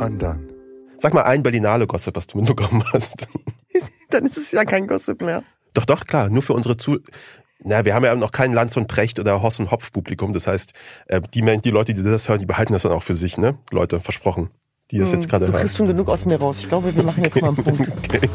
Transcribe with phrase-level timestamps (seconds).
[0.00, 0.46] Undone.
[0.98, 3.26] Sag mal ein Berlinale Gossip, was du mitbekommen hast.
[4.10, 5.42] Dann ist es ja kein Gossip mehr.
[5.74, 6.98] Doch, doch, klar, nur für unsere Zu...
[7.62, 10.32] Na, wir haben ja noch kein Lanz und Precht oder Hoss und Hopf Publikum.
[10.32, 10.72] Das heißt,
[11.08, 13.58] äh, die, die Leute, die das hören, die behalten das dann auch für sich, ne?
[13.70, 14.50] Leute, versprochen.
[14.90, 15.62] Die das jetzt gerade Hm, Du hören.
[15.66, 16.58] kriegst schon genug aus mir raus.
[16.60, 17.90] Ich glaube, wir machen jetzt mal einen Punkt.
[18.08, 18.28] Okay.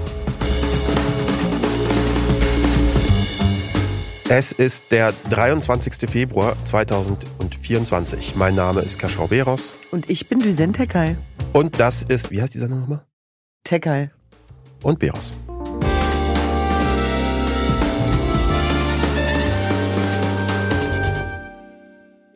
[4.28, 6.10] Es ist der 23.
[6.10, 8.36] Februar 2024.
[8.36, 11.18] Mein Name ist Kaschau Beros Und ich bin Düsen Tekal.
[11.56, 13.06] Und das ist, wie heißt die Sendung nochmal?
[13.64, 14.12] Tekal.
[14.84, 15.32] Und Beros.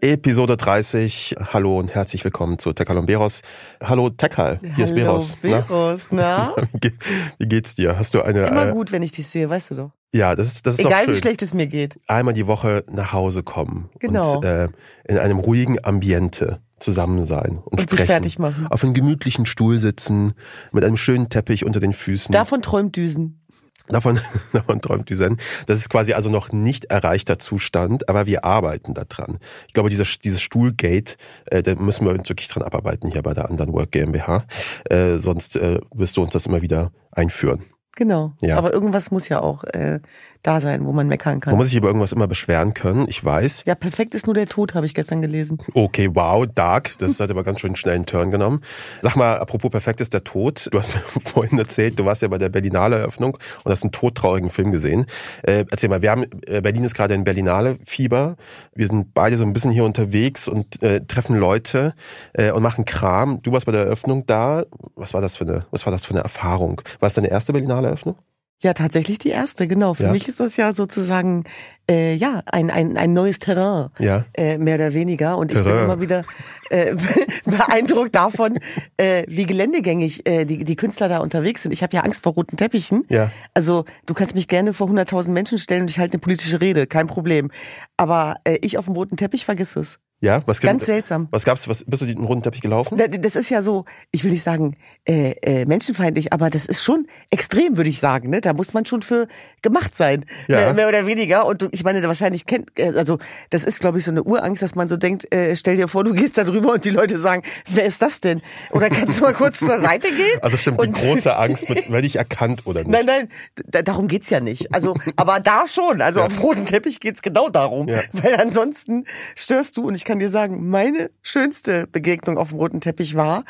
[0.02, 1.36] Episode 30.
[1.54, 3.42] Hallo und herzlich willkommen zu Tekal und Beros.
[3.84, 5.36] Hallo Tekal, hier ist Hallo, Beros.
[5.44, 5.60] Na?
[5.62, 6.54] Beros, na?
[6.72, 6.94] Wie ge-
[7.38, 8.00] Wie geht's dir?
[8.00, 9.92] Hast du eine Immer äh, gut, wenn ich dich sehe, weißt du doch.
[10.14, 11.14] Ja, das ist das ist Egal schön.
[11.16, 12.00] wie schlecht es mir geht.
[12.08, 14.38] einmal die Woche nach Hause kommen Genau.
[14.38, 14.70] und äh,
[15.04, 18.06] in einem ruhigen Ambiente zusammen sein und, Und sprechen.
[18.08, 18.68] fertig machen.
[18.68, 20.34] Auf einem gemütlichen Stuhl sitzen,
[20.72, 22.32] mit einem schönen Teppich unter den Füßen.
[22.32, 23.40] Davon träumt Düsen.
[23.88, 24.20] davon,
[24.54, 25.38] davon träumt die Zen.
[25.66, 29.40] Das ist quasi also noch nicht erreichter Zustand, aber wir arbeiten daran.
[29.68, 33.34] Ich glaube, dieser, dieses Stuhlgate, äh, da müssen wir uns wirklich dran abarbeiten hier bei
[33.34, 34.46] der anderen Work GmbH.
[34.90, 37.64] Äh, sonst äh, wirst du uns das immer wieder einführen.
[37.96, 38.34] Genau.
[38.42, 38.58] Ja.
[38.58, 40.00] Aber irgendwas muss ja auch äh,
[40.42, 41.56] da sein, wo man meckern Man kann.
[41.58, 43.06] muss sich über irgendwas immer beschweren können.
[43.10, 45.60] Ich weiß, Ja, perfekt ist nur der Tod, habe ich gestern gelesen.
[45.74, 46.98] Okay, wow, dark.
[47.00, 48.62] Das hat aber ganz schön schnell einen Turn genommen.
[49.02, 50.70] Sag mal, apropos perfekt ist der Tod.
[50.72, 53.92] Du hast mir vorhin erzählt, du warst ja bei der Berlinale Eröffnung und hast einen
[53.92, 55.06] todtraurigen Film gesehen.
[55.44, 58.38] Äh, erzähl mal, wir haben, äh, Berlin ist gerade in Berlinale Fieber.
[58.74, 61.94] Wir sind beide so ein bisschen hier unterwegs und äh, treffen Leute
[62.34, 63.42] äh, und machen Kram.
[63.42, 64.64] Du warst bei der Eröffnung da.
[64.96, 66.82] Was war das für eine, was war das für eine Erfahrung?
[67.00, 68.16] War es deine erste Berlinale Eröffnung?
[68.62, 69.94] Ja, tatsächlich die erste, genau.
[69.94, 70.12] Für Ja.
[70.12, 71.46] mich ist das ja sozusagen
[71.90, 73.90] äh, ja ein, ein, ein neues Terrain.
[74.00, 74.26] Ja.
[74.34, 75.38] äh, mehr oder weniger.
[75.38, 75.86] Und ich bin Terrain.
[75.86, 76.24] immer wieder
[76.70, 76.94] äh,
[77.46, 78.60] beeindruckt davon,
[78.98, 81.72] äh, wie geländegängig äh, die, die Künstler da unterwegs sind.
[81.72, 83.06] Ich habe ja Angst vor roten Teppichen.
[83.10, 83.32] Ja.
[83.54, 86.86] Also du kannst mich gerne vor 100.000 Menschen stellen und ich halte eine politische Rede,
[86.86, 87.52] kein Problem.
[87.96, 90.00] Aber äh, ich auf dem roten Teppich, vergiss es.
[90.22, 91.30] Ja, was Ganz seltsam.
[91.32, 91.68] Was gab's?
[91.70, 92.98] Was bist du den roten Teppich gelaufen?
[92.98, 94.76] Da- Das ist ja so, ich will nicht sagen
[95.06, 98.30] äh, äh, menschenfeindlich, aber das ist schon extrem, würde ich sagen.
[98.30, 98.42] Ne?
[98.42, 99.28] Da muss man schon für
[99.62, 100.74] gemacht sein, Ja.
[100.74, 101.46] mehr, oder weniger.
[101.46, 103.18] Und du, ich meine, wahrscheinlich kennt, äh, also
[103.50, 106.04] das ist, glaube ich, so eine Urangst, dass man so denkt, äh, stell dir vor,
[106.04, 108.42] du gehst da drüber und die Leute sagen, wer ist das denn?
[108.72, 110.40] Oder kannst du mal kurz zur Seite gehen?
[110.42, 112.92] Also stimmt, die Und- große Angst, mit, werde ich erkannt oder nicht?
[112.92, 113.30] Nein, nein,
[113.68, 114.74] da, darum geht's ja nicht.
[114.74, 116.02] Also, aber da schon.
[116.02, 117.88] Also auf roten Teppich geht's genau darum.
[117.88, 118.02] Ja.
[118.12, 122.82] Weil ansonsten störst du, und ich kann dir sagen, meine schönste Begegnung auf dem roten
[122.82, 123.46] Teppich war,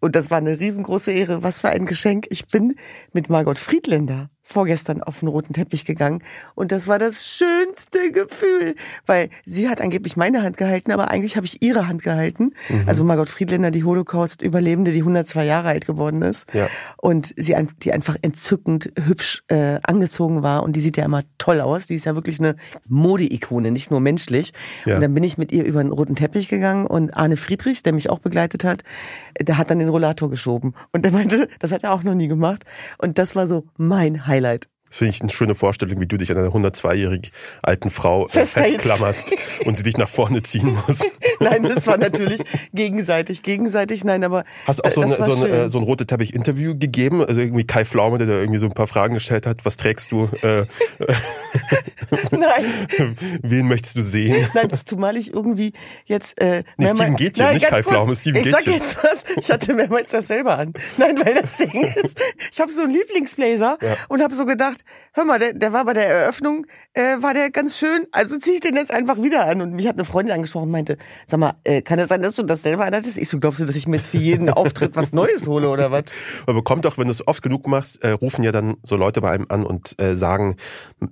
[0.00, 2.28] und das war eine riesengroße Ehre, was für ein Geschenk.
[2.30, 2.76] Ich bin
[3.12, 6.22] mit Margot Friedländer vorgestern auf den roten Teppich gegangen
[6.54, 8.74] und das war das schönste Gefühl,
[9.06, 12.52] weil sie hat angeblich meine Hand gehalten, aber eigentlich habe ich ihre Hand gehalten.
[12.68, 12.84] Mhm.
[12.86, 16.68] Also Margot Friedländer, die Holocaust-Überlebende, die 102 Jahre alt geworden ist Ja.
[16.98, 21.60] und sie die einfach entzückend hübsch äh, angezogen war und die sieht ja immer toll
[21.60, 21.86] aus.
[21.86, 22.56] Die ist ja wirklich eine
[22.86, 24.52] Modeikone, nicht nur menschlich.
[24.84, 24.96] Ja.
[24.96, 27.92] Und dann bin ich mit ihr über den roten Teppich gegangen und Arne Friedrich, der
[27.92, 28.82] mich auch begleitet hat,
[29.40, 32.28] der hat dann den Rollator geschoben und der meinte, das hat er auch noch nie
[32.28, 32.64] gemacht
[32.98, 34.33] und das war so mein Highlight.
[34.34, 34.73] Highlight.
[34.94, 37.32] Das finde ich eine schöne Vorstellung, wie du dich an einer 102-jährig
[37.62, 38.74] alten Frau äh, Festhältst.
[38.82, 39.32] festklammerst
[39.64, 41.00] und sie dich nach vorne ziehen muss.
[41.40, 45.32] Nein, das war natürlich gegenseitig, gegenseitig, nein, aber Hast du auch so, äh, so, ein,
[45.32, 45.52] schön.
[45.52, 47.24] äh, so ein rote Teppich-Interview gegeben?
[47.24, 49.64] Also irgendwie Kai Pflaume, der da irgendwie so ein paar Fragen gestellt hat.
[49.64, 50.28] Was trägst du?
[50.42, 50.66] Äh,
[52.30, 52.86] Nein.
[53.42, 54.46] wen möchtest du sehen?
[54.54, 55.72] Nein, das zumal ich irgendwie
[56.06, 57.94] jetzt äh, Nee, Steven Gätchen, Nein, nicht ganz Kai kurz.
[57.94, 58.72] Pflaume, Steven Ich sag Gätchen.
[58.74, 59.24] jetzt was.
[59.36, 60.72] Ich hatte mehrmals das selber an.
[60.96, 62.20] Nein, weil das Ding ist,
[62.52, 63.96] ich habe so einen Lieblingsblazer Ja.
[64.08, 67.50] und habe so gedacht, hör mal, der, der war bei der Eröffnung, äh, war der
[67.50, 68.06] ganz schön.
[68.12, 69.60] Also ziehe ich den jetzt einfach wieder an.
[69.60, 70.96] Und mich hat eine Freundin angesprochen und meinte,
[71.26, 73.18] sag mal, äh, kann es sein, dass du das selber anhattest?
[73.18, 75.90] Ich so, glaubst du, dass ich mir jetzt für jeden Auftritt was Neues hole oder
[75.90, 76.04] was?
[76.46, 79.20] Man bekommt auch, wenn du es oft genug machst, äh, rufen ja dann so Leute
[79.20, 80.56] bei einem an und äh, sagen,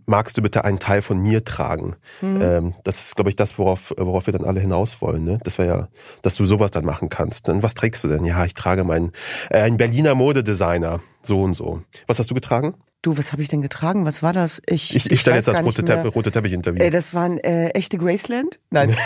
[0.06, 1.96] magst du bitte einen Teil von mir tragen?
[2.20, 2.40] Mhm.
[2.42, 5.24] Ähm, das ist, glaube ich, das, worauf, worauf wir dann alle hinaus wollen.
[5.24, 5.38] Ne?
[5.44, 5.88] Das wäre ja,
[6.22, 7.48] dass du sowas dann machen kannst.
[7.48, 8.24] Dann was trägst du denn?
[8.24, 9.12] Ja, ich trage meinen,
[9.50, 11.82] äh, einen Berliner Modedesigner, so und so.
[12.06, 12.74] Was hast du getragen?
[13.02, 14.04] Du, was habe ich denn getragen?
[14.06, 14.62] Was war das?
[14.64, 15.84] Ich, ich stelle weiß jetzt das rote.
[15.84, 16.80] Tepp rote Teppich-Interview.
[16.84, 18.60] Äh, das waren äh, echte Graceland?
[18.70, 18.96] Nein.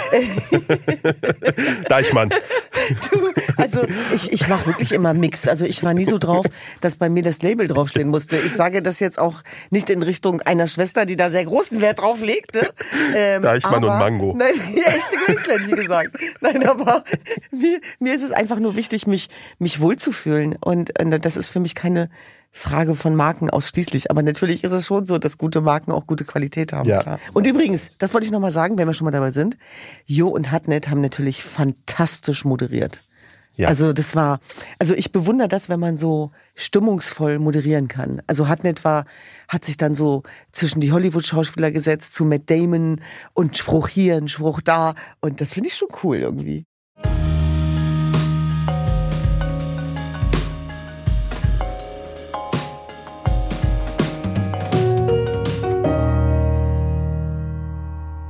[1.89, 2.31] Deichmann.
[3.11, 3.81] Du, also
[4.15, 5.49] ich, ich mache wirklich immer Mix.
[5.49, 6.47] Also ich war nie so drauf,
[6.81, 8.37] dass bei mir das Label draufstehen musste.
[8.37, 12.01] Ich sage das jetzt auch nicht in Richtung einer Schwester, die da sehr großen Wert
[12.01, 12.55] drauf legt.
[12.55, 12.69] Ne?
[13.13, 14.37] Ähm, Deichmann und aber- Mango.
[14.39, 16.11] Nein, echte Graceland, wie gesagt.
[16.41, 17.03] Nein, aber
[17.51, 20.55] mir, mir ist es einfach nur wichtig, mich, mich wohlzufühlen.
[20.61, 22.09] Und äh, das ist für mich keine
[22.57, 24.11] Frage von Marken ausschließlich.
[24.11, 26.89] Aber natürlich ist es schon so, dass gute Marken auch gute Qualität haben.
[26.89, 27.01] Ja.
[27.01, 27.21] Klar.
[27.35, 29.59] Und übrigens, das wollte ich nochmal sagen, wenn wir schon mal dabei sind.
[30.07, 33.05] Jo und Hatnet haben natürlich fantastisch moderiert.
[33.57, 33.69] Ja.
[33.69, 34.41] Also das war,
[34.79, 38.23] also ich bewundere das, wenn man so stimmungsvoll moderieren kann.
[38.27, 39.05] Also Hartnett war,
[39.49, 43.03] hat sich dann so zwischen die Hollywood-Schauspieler gesetzt zu Matt Damon
[43.35, 46.65] und Spruch hier, ein Spruch da und das finde ich schon cool irgendwie.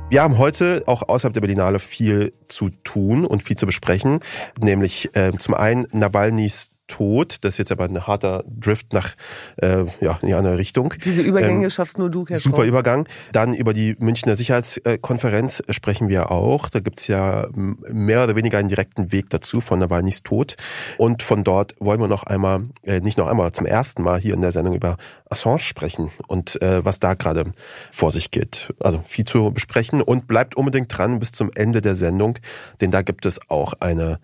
[0.09, 4.21] Wir haben heute auch außerhalb der Berlinale viel zu tun und viel zu besprechen,
[4.57, 7.37] nämlich äh, zum einen Nawalnys Tod.
[7.41, 9.15] Das ist jetzt aber ein harter Drift nach
[9.57, 10.93] äh, ja, in eine Richtung.
[11.03, 13.07] Diese Übergänge ähm, schaffst nur du, Herr Super Übergang.
[13.31, 16.69] Dann über die Münchner Sicherheitskonferenz sprechen wir auch.
[16.69, 20.55] Da gibt's ja mehr oder weniger einen direkten Weg dazu von Nawalnys Tod.
[20.97, 24.33] Und von dort wollen wir noch einmal, äh, nicht noch einmal, zum ersten Mal hier
[24.33, 24.97] in der Sendung über
[25.29, 27.53] Assange sprechen und äh, was da gerade
[27.91, 28.73] vor sich geht.
[28.79, 32.39] Also viel zu besprechen und bleibt unbedingt dran bis zum Ende der Sendung,
[32.81, 34.19] denn da gibt es auch eine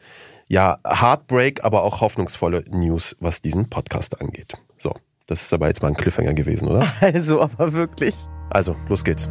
[0.54, 4.54] ja, Heartbreak, aber auch hoffnungsvolle News, was diesen Podcast angeht.
[4.78, 4.94] So,
[5.26, 6.94] das ist aber jetzt mal ein Cliffhanger gewesen, oder?
[7.02, 8.14] Also, aber wirklich.
[8.52, 9.28] Also, los geht's.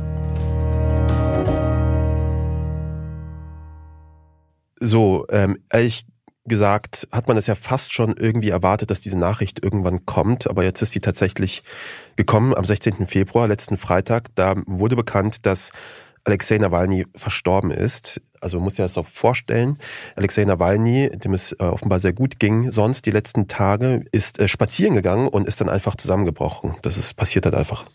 [4.81, 6.07] So, ähm, ehrlich
[6.45, 10.65] gesagt, hat man es ja fast schon irgendwie erwartet, dass diese Nachricht irgendwann kommt, aber
[10.65, 11.63] jetzt ist sie tatsächlich
[12.17, 13.07] gekommen am 16.
[13.07, 14.35] Februar, letzten Freitag.
[14.35, 15.71] Da wurde bekannt, dass
[16.25, 18.21] Alexei Nawalny verstorben ist.
[18.41, 19.79] Also man muss sich das auch vorstellen.
[20.17, 24.49] Alexei Nawalny, dem es äh, offenbar sehr gut ging, sonst die letzten Tage, ist äh,
[24.49, 26.77] spazieren gegangen und ist dann einfach zusammengebrochen.
[26.83, 27.87] Das ist passiert halt einfach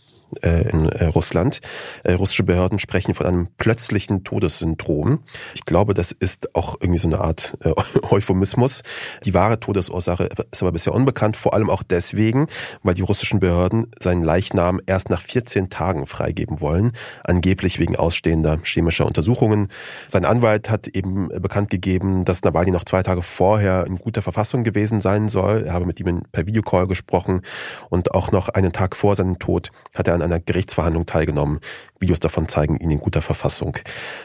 [0.42, 1.62] in äh, Russland.
[2.04, 5.24] Äh, russische Behörden sprechen von einem plötzlichen Todessyndrom.
[5.54, 7.74] Ich glaube, das ist auch irgendwie so eine Art äh,
[8.10, 8.84] Euphemismus.
[9.24, 12.48] Die wahre Todesursache ist aber bisher unbekannt, vor allem auch deswegen,
[12.84, 16.92] weil die russischen Behörden seinen Leichnam erst nach 14 Tagen freigeben wollen,
[17.24, 19.70] angeblich wegen ausstehender chemischer Untersuchungen.
[20.08, 24.64] Sein Anwalt hat eben bekannt gegeben, dass Nawalny noch zwei Tage vorher in guter Verfassung
[24.64, 25.64] gewesen sein soll.
[25.68, 27.42] Er habe mit ihm per Videocall gesprochen
[27.90, 31.60] und auch noch einen Tag vor seinem Tod hat er an einer Gerichtsverhandlung teilgenommen.
[32.00, 33.78] Videos davon zeigen ihn in guter Verfassung.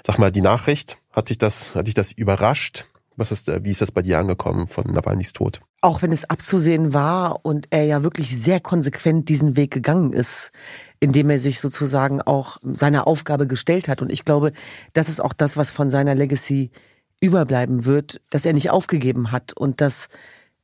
[0.06, 2.86] Sag mal, die Nachricht, hat dich das, hat dich das überrascht?
[3.16, 5.60] Was ist, wie ist das bei dir angekommen von Nawalnys Tod?
[5.82, 10.50] Auch wenn es abzusehen war und er ja wirklich sehr konsequent diesen Weg gegangen ist,
[10.98, 14.00] indem er sich sozusagen auch seiner Aufgabe gestellt hat.
[14.00, 14.52] Und ich glaube,
[14.94, 16.70] das ist auch das, was von seiner Legacy
[17.20, 20.08] überbleiben wird, dass er nicht aufgegeben hat und dass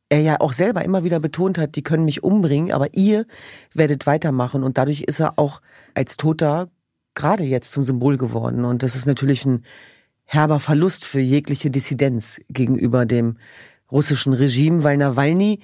[0.09, 3.27] er ja auch selber immer wieder betont hat, die können mich umbringen, aber ihr
[3.75, 4.63] werdet weitermachen.
[4.63, 5.61] Und dadurch ist er auch
[5.95, 6.71] als Toter
[7.15, 8.65] gerade jetzt zum Symbol geworden.
[8.65, 9.65] Und das ist natürlich ein
[10.25, 13.39] herber Verlust für jegliche Dissidenz gegenüber dem
[13.91, 15.61] russischen Regime, weil Nawalny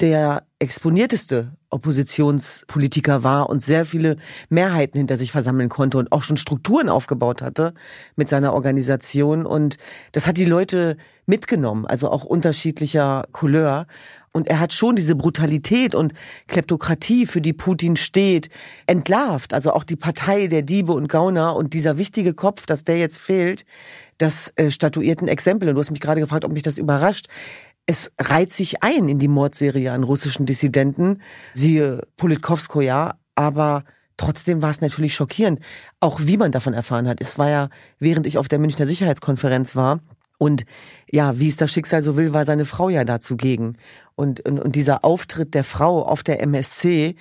[0.00, 4.16] der exponierteste Oppositionspolitiker war und sehr viele
[4.48, 7.74] Mehrheiten hinter sich versammeln konnte und auch schon Strukturen aufgebaut hatte
[8.16, 9.46] mit seiner Organisation.
[9.46, 9.76] Und
[10.12, 13.86] das hat die Leute mitgenommen, also auch unterschiedlicher Couleur.
[14.32, 16.12] Und er hat schon diese Brutalität und
[16.46, 18.48] Kleptokratie, für die Putin steht,
[18.86, 19.54] entlarvt.
[19.54, 23.18] Also auch die Partei der Diebe und Gauner und dieser wichtige Kopf, dass der jetzt
[23.18, 23.64] fehlt,
[24.18, 25.68] das äh, statuiert ein Exempel.
[25.68, 27.26] Und du hast mich gerade gefragt, ob mich das überrascht
[27.90, 31.20] es reiht sich ein in die Mordserie an russischen Dissidenten,
[31.54, 33.82] siehe Politkovskoja, aber
[34.16, 35.58] trotzdem war es natürlich schockierend,
[35.98, 37.20] auch wie man davon erfahren hat.
[37.20, 39.98] Es war ja, während ich auf der Münchner Sicherheitskonferenz war,
[40.38, 40.66] und
[41.10, 43.76] ja, wie es das Schicksal so will, war seine Frau ja da zugegen.
[44.14, 47.16] Und, und, und dieser Auftritt der Frau auf der MSC,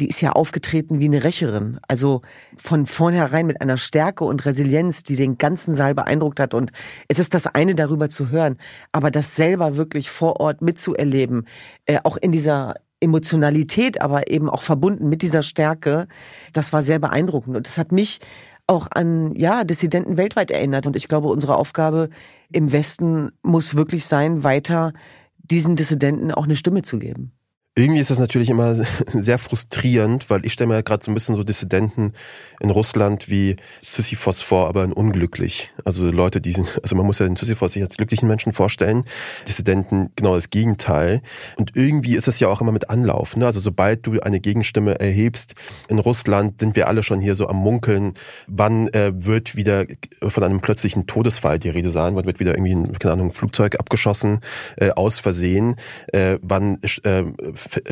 [0.00, 1.78] die ist ja aufgetreten wie eine Rächerin.
[1.88, 2.22] Also
[2.56, 6.54] von vornherein mit einer Stärke und Resilienz, die den ganzen Saal beeindruckt hat.
[6.54, 6.72] Und
[7.08, 8.56] es ist das eine, darüber zu hören,
[8.92, 11.46] aber das selber wirklich vor Ort mitzuerleben,
[11.86, 16.08] äh, auch in dieser Emotionalität, aber eben auch verbunden mit dieser Stärke,
[16.52, 17.56] das war sehr beeindruckend.
[17.56, 18.20] Und das hat mich
[18.66, 20.86] auch an ja Dissidenten weltweit erinnert.
[20.86, 22.08] Und ich glaube, unsere Aufgabe
[22.50, 24.92] im Westen muss wirklich sein, weiter
[25.38, 27.32] diesen Dissidenten auch eine Stimme zu geben.
[27.76, 28.76] Irgendwie ist das natürlich immer
[29.12, 32.12] sehr frustrierend, weil ich stelle mir gerade so ein bisschen so Dissidenten
[32.60, 35.72] in Russland wie Sisyphos vor, aber in unglücklich.
[35.84, 39.04] Also Leute, die sind, also man muss ja den Sisyphos sich als glücklichen Menschen vorstellen.
[39.48, 41.20] Dissidenten genau das Gegenteil.
[41.56, 43.36] Und irgendwie ist es ja auch immer mit Anlauf.
[43.36, 43.44] Ne?
[43.44, 45.54] Also sobald du eine Gegenstimme erhebst
[45.88, 48.14] in Russland, sind wir alle schon hier so am Munkeln.
[48.46, 49.86] Wann äh, wird wieder
[50.22, 52.14] von einem plötzlichen Todesfall die Rede sein?
[52.14, 54.42] Wann wird wieder irgendwie ein, keine Ahnung, ein Flugzeug abgeschossen
[54.76, 55.74] äh, aus Versehen?
[56.12, 57.24] Äh, wann äh,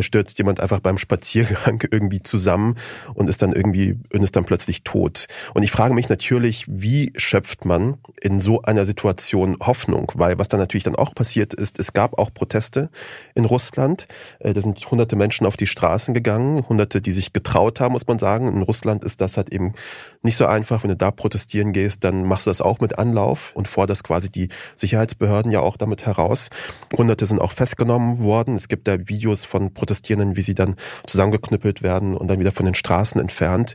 [0.00, 2.76] stürzt jemand einfach beim Spaziergang irgendwie zusammen
[3.14, 5.26] und ist dann irgendwie und ist dann plötzlich tot.
[5.54, 10.12] Und ich frage mich natürlich, wie schöpft man in so einer Situation Hoffnung?
[10.14, 12.90] Weil was dann natürlich dann auch passiert ist, es gab auch Proteste
[13.34, 14.06] in Russland.
[14.38, 18.06] Äh, da sind hunderte Menschen auf die Straßen gegangen, hunderte, die sich getraut haben, muss
[18.06, 18.48] man sagen.
[18.48, 19.74] In Russland ist das halt eben
[20.22, 20.82] nicht so einfach.
[20.82, 24.30] Wenn du da protestieren gehst, dann machst du das auch mit Anlauf und forderst quasi
[24.30, 26.50] die Sicherheitsbehörden ja auch damit heraus.
[26.96, 28.54] Hunderte sind auch festgenommen worden.
[28.54, 30.76] Es gibt da Videos von Protestierenden, wie sie dann
[31.06, 33.74] zusammengeknüppelt werden und dann wieder von den Straßen entfernt.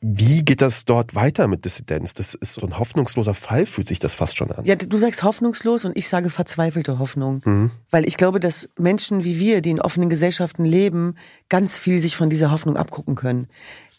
[0.00, 2.14] Wie geht das dort weiter mit Dissidenz?
[2.14, 4.64] Das ist so ein hoffnungsloser Fall, fühlt sich das fast schon an.
[4.64, 7.42] Ja, du sagst hoffnungslos und ich sage verzweifelte Hoffnung.
[7.44, 7.70] Mhm.
[7.90, 11.14] Weil ich glaube, dass Menschen wie wir, die in offenen Gesellschaften leben,
[11.48, 13.48] ganz viel sich von dieser Hoffnung abgucken können.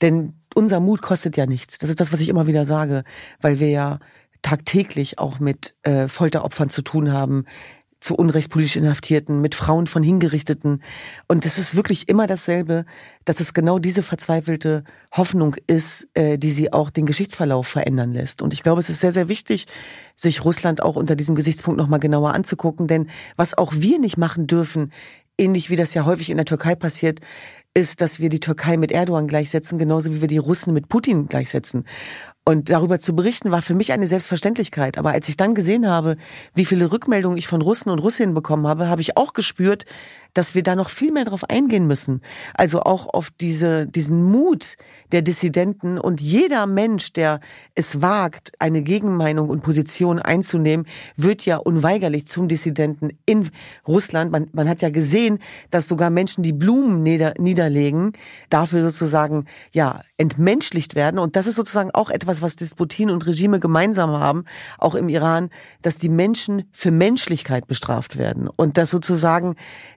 [0.01, 1.77] Denn unser Mut kostet ja nichts.
[1.77, 3.03] Das ist das, was ich immer wieder sage,
[3.41, 3.99] weil wir ja
[4.41, 7.45] tagtäglich auch mit äh, Folteropfern zu tun haben,
[7.99, 10.81] zu Unrecht politisch Inhaftierten, mit Frauen von Hingerichteten.
[11.27, 12.85] Und es ist wirklich immer dasselbe,
[13.25, 18.41] dass es genau diese verzweifelte Hoffnung ist, äh, die sie auch den Geschichtsverlauf verändern lässt.
[18.41, 19.67] Und ich glaube, es ist sehr, sehr wichtig,
[20.15, 22.87] sich Russland auch unter diesem Gesichtspunkt nochmal genauer anzugucken.
[22.87, 24.91] Denn was auch wir nicht machen dürfen,
[25.37, 27.19] ähnlich wie das ja häufig in der Türkei passiert,
[27.73, 31.27] ist, dass wir die Türkei mit Erdogan gleichsetzen, genauso wie wir die Russen mit Putin
[31.27, 31.85] gleichsetzen.
[32.49, 34.97] Und darüber zu berichten war für mich eine Selbstverständlichkeit.
[34.97, 36.17] Aber als ich dann gesehen habe,
[36.55, 39.85] wie viele Rückmeldungen ich von Russen und Russinnen bekommen habe, habe ich auch gespürt,
[40.33, 42.21] dass wir da noch viel mehr drauf eingehen müssen.
[42.53, 44.77] Also auch auf diese, diesen Mut
[45.11, 47.39] der Dissidenten und jeder Mensch, der
[47.75, 53.49] es wagt, eine Gegenmeinung und Position einzunehmen, wird ja unweigerlich zum Dissidenten in
[53.87, 54.31] Russland.
[54.31, 55.39] Man, man hat ja gesehen,
[55.71, 58.13] dass sogar Menschen, die Blumen nieder, niederlegen,
[58.49, 61.19] dafür sozusagen, ja, entmenschlicht werden.
[61.19, 64.45] Und das ist sozusagen auch etwas, was Despotien und Regime gemeinsam haben,
[64.77, 65.49] auch im Iran,
[65.81, 68.47] dass die Menschen für Menschlichkeit bestraft werden.
[68.47, 69.55] Und dass sozusagen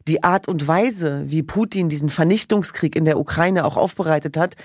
[0.08, 4.56] die Art und Weise, wie Putin diesen Vernichtungskrieg in der Ukraine auch aufbereitet hat,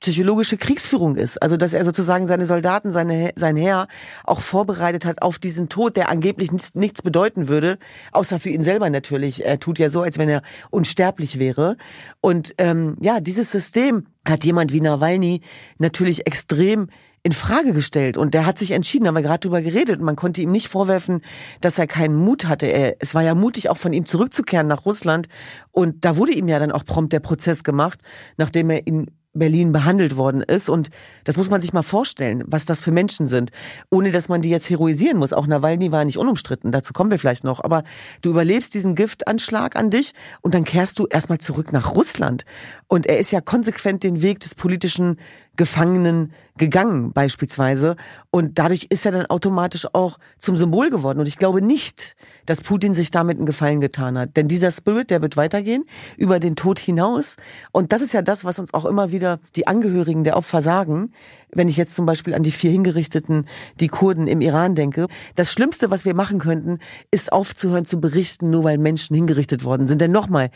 [0.00, 1.40] psychologische Kriegsführung ist.
[1.40, 3.86] Also dass er sozusagen seine Soldaten, seine, sein Heer
[4.24, 7.78] auch vorbereitet hat auf diesen Tod, der angeblich nichts, bedeuten würde,
[8.12, 9.44] außer für ihn selber natürlich.
[9.44, 11.76] Er tut ja so, als wenn er unsterblich wäre.
[12.20, 15.40] Und ähm, ja, dieses System hat jemand wie Nawalny
[15.78, 16.88] natürlich extrem
[17.24, 20.14] in Frage gestellt und der hat sich entschieden, haben wir gerade drüber geredet und man
[20.14, 21.22] konnte ihm nicht vorwerfen,
[21.62, 22.66] dass er keinen Mut hatte.
[22.66, 25.28] Er, es war ja mutig, auch von ihm zurückzukehren nach Russland
[25.72, 27.98] und da wurde ihm ja dann auch prompt der Prozess gemacht,
[28.36, 30.68] nachdem er in Berlin behandelt worden ist.
[30.68, 30.90] Und
[31.24, 33.50] das muss man sich mal vorstellen, was das für Menschen sind,
[33.90, 35.32] ohne dass man die jetzt heroisieren muss.
[35.32, 37.62] Auch Nawalny war nicht unumstritten, dazu kommen wir vielleicht noch.
[37.62, 37.82] Aber
[38.22, 42.44] du überlebst diesen Giftanschlag an dich und dann kehrst du erstmal zurück nach Russland.
[42.86, 45.16] Und er ist ja konsequent den Weg des politischen
[45.56, 47.96] Gefangenen gegangen beispielsweise.
[48.30, 51.18] Und dadurch ist er dann automatisch auch zum Symbol geworden.
[51.18, 54.36] Und ich glaube nicht, dass Putin sich damit einen Gefallen getan hat.
[54.36, 55.84] Denn dieser Spirit, der wird weitergehen
[56.16, 57.36] über den Tod hinaus.
[57.72, 61.12] Und das ist ja das, was uns auch immer wieder die Angehörigen der Opfer sagen.
[61.50, 63.46] Wenn ich jetzt zum Beispiel an die vier Hingerichteten,
[63.80, 65.06] die Kurden im Iran denke.
[65.34, 66.78] Das Schlimmste, was wir machen könnten,
[67.10, 70.00] ist aufzuhören zu berichten, nur weil Menschen hingerichtet worden sind.
[70.00, 70.50] Denn nochmal,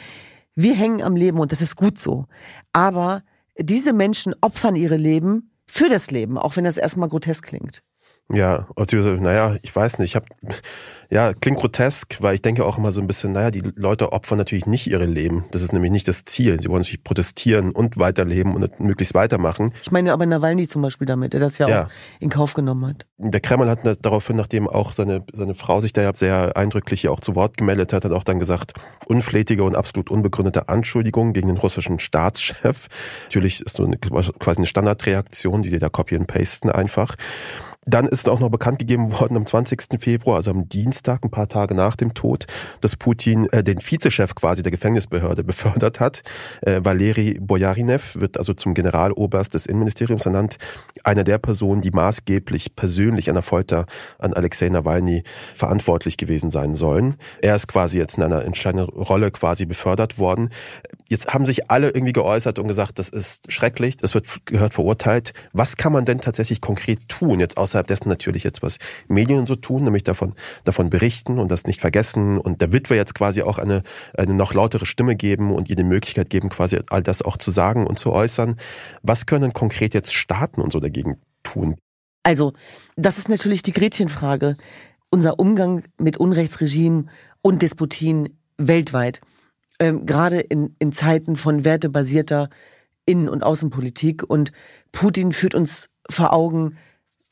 [0.55, 2.27] wir hängen am Leben und das ist gut so.
[2.73, 3.23] Aber
[3.59, 7.83] diese Menschen opfern ihre Leben für das Leben, auch wenn das erstmal grotesk klingt.
[8.33, 10.11] Ja, naja, ich weiß nicht.
[10.11, 10.27] Ich habe
[11.11, 14.37] ja, klingt grotesk, weil ich denke auch immer so ein bisschen, naja, die Leute opfern
[14.37, 15.47] natürlich nicht ihre Leben.
[15.53, 16.61] Das ist nämlich nicht das Ziel.
[16.61, 19.73] Sie wollen natürlich protestieren und weiterleben und möglichst weitermachen.
[19.83, 21.85] Ich meine aber Nawalny zum Beispiel damit, der das ja, ja.
[21.85, 21.89] auch
[22.21, 23.07] in Kauf genommen hat.
[23.17, 27.13] Der Kreml hat daraufhin, nachdem auch seine, seine Frau sich da ja sehr eindrücklich hier
[27.13, 28.75] auch zu Wort gemeldet hat, hat auch dann gesagt,
[29.07, 32.89] unflätige und absolut unbegründete Anschuldigungen gegen den russischen Staatschef.
[33.25, 37.17] Natürlich ist so eine, quasi eine Standardreaktion, die sie da copy and pasten einfach.
[37.89, 39.99] Dann ist auch noch bekannt gegeben worden am 20.
[39.99, 42.47] Februar, also am Dienstag, ein paar Tage nach dem Tod,
[42.83, 46.23] dass Putin äh, den Vizechef quasi der Gefängnisbehörde befördert hat.
[46.61, 50.59] Äh, Valeri Bojarinev wird also zum Generaloberst des Innenministeriums ernannt.
[51.03, 53.87] Einer der Personen, die maßgeblich persönlich an der Folter
[54.19, 55.23] an Alexei Nawalny
[55.55, 57.17] verantwortlich gewesen sein sollen.
[57.41, 60.51] Er ist quasi jetzt in einer entscheidenden Rolle quasi befördert worden.
[61.09, 65.33] Jetzt haben sich alle irgendwie geäußert und gesagt, das ist schrecklich, das wird gehört verurteilt.
[65.55, 69.57] Was kann man denn tatsächlich konkret tun, jetzt außerhalb dessen natürlich jetzt was Medien so
[69.57, 73.59] tun, nämlich davon, davon berichten und das nicht vergessen und der Witwe jetzt quasi auch
[73.59, 73.83] eine,
[74.17, 77.51] eine noch lautere Stimme geben und ihr die Möglichkeit geben, quasi all das auch zu
[77.51, 78.57] sagen und zu äußern.
[79.03, 81.77] Was können konkret jetzt Staaten und so dagegen tun?
[82.25, 82.53] Also,
[82.97, 84.57] das ist natürlich die Gretchenfrage.
[85.11, 87.09] Unser Umgang mit Unrechtsregimen
[87.41, 89.21] und Despotien weltweit
[89.79, 92.51] ähm, gerade in, in Zeiten von wertebasierter
[93.07, 94.29] Innen- und Außenpolitik.
[94.29, 94.51] Und
[94.93, 96.77] Putin führt uns vor Augen,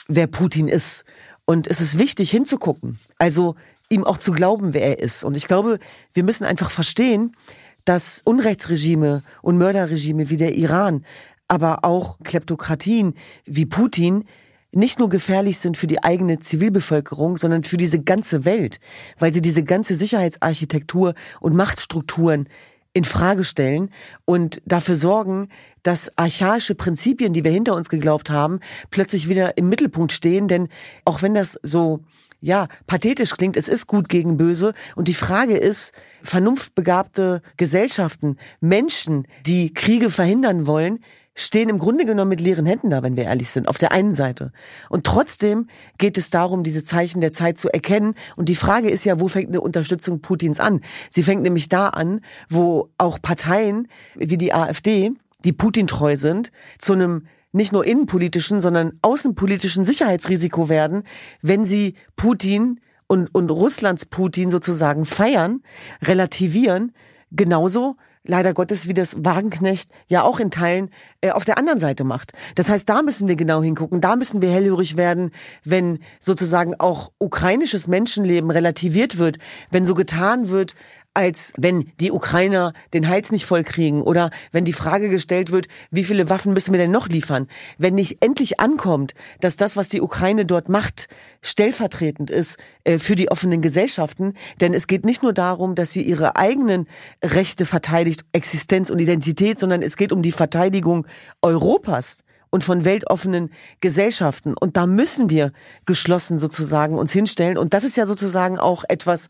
[0.09, 1.05] wer Putin ist.
[1.45, 3.55] Und es ist wichtig hinzugucken, also
[3.89, 5.25] ihm auch zu glauben, wer er ist.
[5.25, 5.79] Und ich glaube,
[6.13, 7.37] wir müssen einfach verstehen,
[7.85, 11.05] dass Unrechtsregime und Mörderregime wie der Iran,
[11.49, 14.25] aber auch Kleptokratien wie Putin
[14.73, 18.81] nicht nur gefährlich sind für die eigene Zivilbevölkerung, sondern für diese ganze Welt,
[19.19, 22.49] weil sie diese ganze Sicherheitsarchitektur und Machtstrukturen
[22.97, 23.91] in Frage stellen
[24.25, 25.49] und dafür sorgen,
[25.83, 28.61] dass archaische Prinzipien, die wir hinter uns geglaubt haben,
[28.91, 30.49] plötzlich wieder im Mittelpunkt stehen.
[30.49, 30.69] Denn
[31.05, 32.01] auch wenn das so
[32.41, 34.73] ja, pathetisch klingt, es ist gut gegen böse.
[34.95, 41.01] Und die Frage ist, vernunftbegabte Gesellschaften, Menschen, die Kriege verhindern wollen,
[41.37, 44.15] stehen im Grunde genommen mit leeren Händen da, wenn wir ehrlich sind, auf der einen
[44.15, 44.53] Seite.
[44.89, 48.15] Und trotzdem geht es darum, diese Zeichen der Zeit zu erkennen.
[48.35, 50.81] Und die Frage ist ja, wo fängt eine Unterstützung Putins an?
[51.11, 55.13] Sie fängt nämlich da an, wo auch Parteien wie die AfD,
[55.45, 61.03] die Putin treu sind, zu einem nicht nur innenpolitischen, sondern außenpolitischen Sicherheitsrisiko werden,
[61.43, 65.63] wenn sie Putin und, und Russlands Putin sozusagen feiern,
[66.03, 66.93] relativieren,
[67.31, 67.97] genauso
[68.29, 70.91] leider Gottes, wie das Wagenknecht ja auch in Teilen
[71.21, 72.33] äh, auf der anderen Seite macht.
[72.55, 75.31] Das heißt, da müssen wir genau hingucken, da müssen wir hellhörig werden,
[75.65, 79.39] wenn sozusagen auch ukrainisches Menschenleben relativiert wird,
[79.71, 80.75] wenn so getan wird,
[81.17, 85.67] als wenn die Ukrainer den Hals nicht voll kriegen oder wenn die Frage gestellt wird,
[85.91, 87.49] wie viele Waffen müssen wir denn noch liefern?
[87.79, 91.09] Wenn nicht endlich ankommt, dass das, was die Ukraine dort macht,
[91.41, 96.03] stellvertretend ist äh, für die offenen Gesellschaften, denn es geht nicht nur darum, dass sie
[96.03, 96.87] ihre eigenen
[97.25, 101.07] Rechte verteidigt, Existenz und Identität, sondern es geht um die Verteidigung
[101.41, 104.55] Europas und von weltoffenen Gesellschaften.
[104.55, 105.53] Und da müssen wir
[105.87, 107.57] geschlossen sozusagen uns hinstellen.
[107.57, 109.29] Und das ist ja sozusagen auch etwas,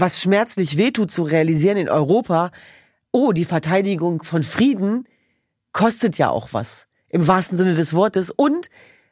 [0.00, 2.50] was schmerzlich wehtut zu realisieren in Europa,
[3.12, 5.08] oh, die Verteidigung von Frieden
[5.72, 6.86] kostet ja auch was.
[7.08, 8.30] Im wahrsten Sinne des Wortes.
[8.30, 8.68] Und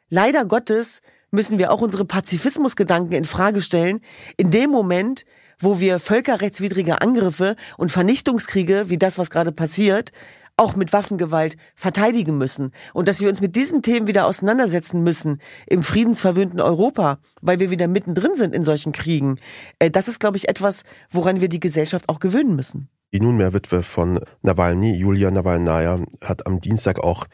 [0.09, 1.01] leider Gottes
[1.31, 4.01] müssen wir auch unsere Pazifismusgedanken in Frage stellen.
[4.37, 5.25] In dem Moment,
[5.59, 10.11] wo wir völkerrechtswidrige Angriffe und Vernichtungskriege, wie das, was gerade passiert,
[10.57, 15.39] auch mit Waffengewalt verteidigen müssen und dass wir uns mit diesen Themen wieder auseinandersetzen müssen
[15.67, 19.39] im friedensverwöhnten Europa, weil wir wieder mittendrin sind in solchen Kriegen.
[19.79, 22.89] Äh, das ist, glaube ich, etwas, woran wir die Gesellschaft auch gewöhnen müssen.
[23.13, 27.25] Die nunmehr Witwe von Nawalny, Julia Nawalnaya, hat am Dienstag auch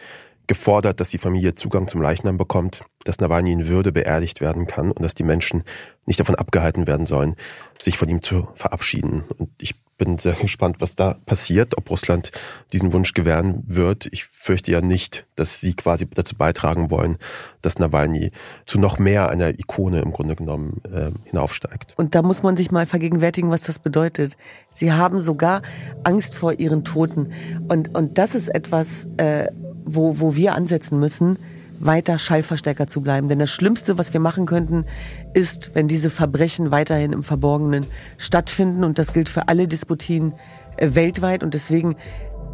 [0.46, 4.92] gefordert, dass die Familie Zugang zum Leichnam bekommt, dass Nawalny in Würde beerdigt werden kann
[4.92, 5.64] und dass die Menschen
[6.06, 7.36] nicht davon abgehalten werden sollen,
[7.82, 9.24] sich von ihm zu verabschieden.
[9.38, 12.32] Und ich bin sehr gespannt, was da passiert, ob Russland
[12.72, 14.08] diesen Wunsch gewähren wird.
[14.12, 17.18] Ich fürchte ja nicht, dass sie quasi dazu beitragen wollen,
[17.62, 18.32] dass Nawalny
[18.66, 21.94] zu noch mehr einer Ikone im Grunde genommen äh, hinaufsteigt.
[21.98, 24.38] Und da muss man sich mal vergegenwärtigen, was das bedeutet.
[24.72, 25.62] Sie haben sogar
[26.04, 27.32] Angst vor ihren Toten.
[27.68, 29.48] Und, und das ist etwas, äh,
[29.86, 31.38] wo, wo wir ansetzen müssen
[31.86, 33.30] weiter Schallverstärker zu bleiben.
[33.30, 34.86] Denn das Schlimmste, was wir machen könnten,
[35.34, 37.86] ist, wenn diese Verbrechen weiterhin im Verborgenen
[38.18, 38.84] stattfinden.
[38.84, 40.34] Und das gilt für alle Disputien
[40.78, 41.44] äh, weltweit.
[41.44, 41.96] Und deswegen,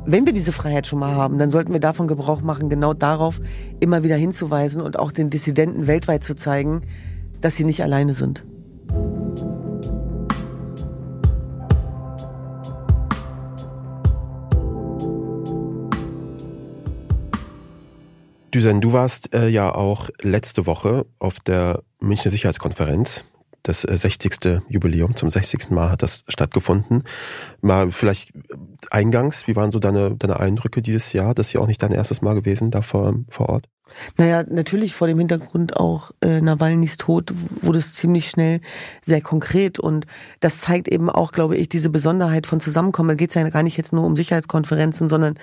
[0.06, 3.40] wenn wir diese Freiheit schon mal haben, dann sollten wir davon Gebrauch machen, genau darauf
[3.80, 6.82] immer wieder hinzuweisen und auch den Dissidenten weltweit zu zeigen,
[7.42, 8.44] dass sie nicht alleine sind.
[18.52, 23.24] Düsen, du warst äh, ja auch letzte Woche auf der Münchner Sicherheitskonferenz.
[23.64, 24.62] Das äh, 60.
[24.70, 25.70] Jubiläum, zum 60.
[25.70, 27.04] Mal hat das stattgefunden.
[27.62, 28.40] Mal vielleicht äh,
[28.90, 31.36] eingangs, wie waren so deine, deine Eindrücke dieses Jahr?
[31.36, 33.68] Das ist ja auch nicht dein erstes Mal gewesen da vor, vor Ort.
[34.18, 38.62] Naja, natürlich vor dem Hintergrund auch äh, Nawalnys Tod wurde es ziemlich schnell
[39.02, 40.06] sehr konkret und
[40.40, 43.10] das zeigt eben auch, glaube ich, diese Besonderheit von Zusammenkommen.
[43.10, 45.36] Da geht es ja gar nicht jetzt nur um Sicherheitskonferenzen, sondern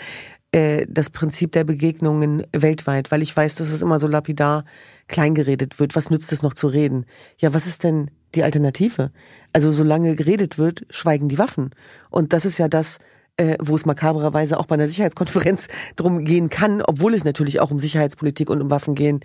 [0.57, 4.65] äh, das Prinzip der Begegnungen weltweit, weil ich weiß, dass es immer so lapidar
[5.07, 5.95] kleingeredet wird.
[5.95, 7.05] Was nützt es noch zu reden?
[7.37, 9.11] Ja, was ist denn die Alternative?
[9.53, 11.73] Also solange geredet wird, schweigen die Waffen.
[12.09, 12.97] Und das ist ja das,
[13.37, 17.71] äh, wo es makabererweise auch bei einer Sicherheitskonferenz drum gehen kann, obwohl es natürlich auch
[17.71, 19.21] um Sicherheitspolitik und um Waffen gehen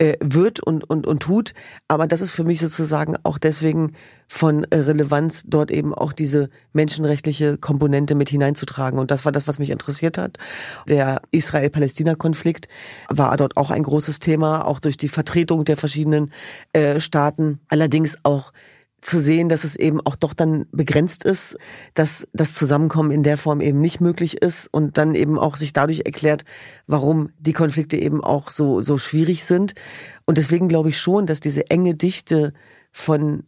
[0.00, 1.52] äh, wird und, und, und tut.
[1.86, 3.92] Aber das ist für mich sozusagen auch deswegen
[4.26, 8.98] von äh, Relevanz, dort eben auch diese menschenrechtliche Komponente mit hineinzutragen.
[8.98, 10.38] Und das war das, was mich interessiert hat.
[10.88, 12.66] Der Israel-Palästina-Konflikt
[13.08, 16.32] war dort auch ein großes Thema, auch durch die Vertretung der verschiedenen
[16.72, 17.60] äh, Staaten.
[17.68, 18.52] Allerdings auch
[19.00, 21.56] zu sehen, dass es eben auch doch dann begrenzt ist,
[21.94, 25.72] dass das Zusammenkommen in der Form eben nicht möglich ist und dann eben auch sich
[25.72, 26.44] dadurch erklärt,
[26.86, 29.74] warum die Konflikte eben auch so, so schwierig sind.
[30.26, 32.52] Und deswegen glaube ich schon, dass diese enge Dichte
[32.92, 33.44] von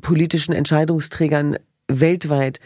[0.00, 2.60] politischen Entscheidungsträgern weltweit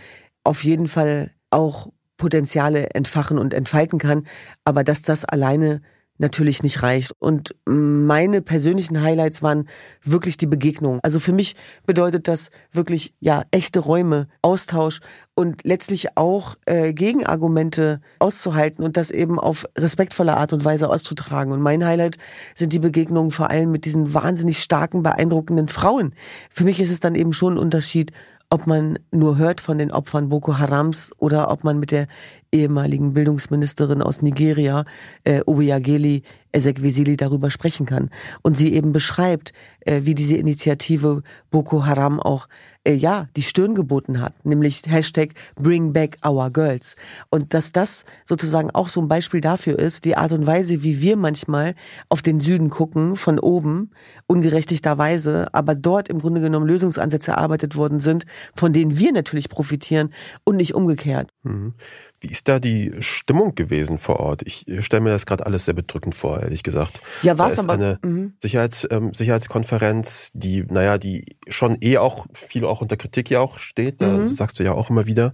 [0.45, 4.27] auf jeden Fall auch Potenziale entfachen und entfalten kann,
[4.65, 5.81] aber dass das alleine
[6.19, 7.13] natürlich nicht reicht.
[7.19, 9.69] Und meine persönlichen Highlights waren
[10.03, 11.01] wirklich die Begegnung.
[11.03, 11.55] Also für mich
[11.87, 15.01] bedeutet das wirklich ja echte Räume, Austausch
[15.35, 21.53] und letztlich auch äh, Gegenargumente auszuhalten und das eben auf respektvolle Art und Weise auszutragen.
[21.53, 22.19] Und mein Highlight
[22.55, 26.15] sind die Begegnungen vor allem mit diesen wahnsinnig starken, beeindruckenden Frauen.
[26.51, 28.13] Für mich ist es dann eben schon ein Unterschied,
[28.51, 32.07] ob man nur hört von den Opfern Boko Harams oder ob man mit der
[32.53, 34.85] ehemaligen Bildungsministerin aus Nigeria,
[35.25, 38.11] äh, Obiageli Ezekwesili, darüber sprechen kann.
[38.43, 42.49] Und sie eben beschreibt, äh, wie diese Initiative Boko Haram auch
[42.85, 46.97] äh, ja, die Stirn geboten hat, nämlich Hashtag Bring Back Our Girls.
[47.31, 51.03] Und dass das sozusagen auch so ein Beispiel dafür ist, die Art und Weise, wie
[51.03, 51.75] wir manchmal
[52.09, 53.91] auf den Süden gucken, von oben,
[54.27, 58.25] ungerechtigterweise, aber dort im Grunde genommen Lösungsansätze erarbeitet worden sind,
[58.57, 61.31] von denen wir natürlich profitieren und nicht umgekehrt.
[61.43, 61.75] Mhm.
[62.21, 64.43] Wie ist da die Stimmung gewesen vor Ort?
[64.43, 67.01] Ich stelle mir das gerade alles sehr bedrückend vor, ehrlich gesagt.
[67.23, 67.75] Ja, war es aber.
[67.75, 68.33] eine mhm.
[68.41, 73.59] Sicherheits, ähm, Sicherheitskonferenz, die, naja, die schon eh auch viel auch unter Kritik ja auch
[73.59, 74.03] steht.
[74.03, 74.35] Da mhm.
[74.35, 75.33] sagst du ja auch immer wieder.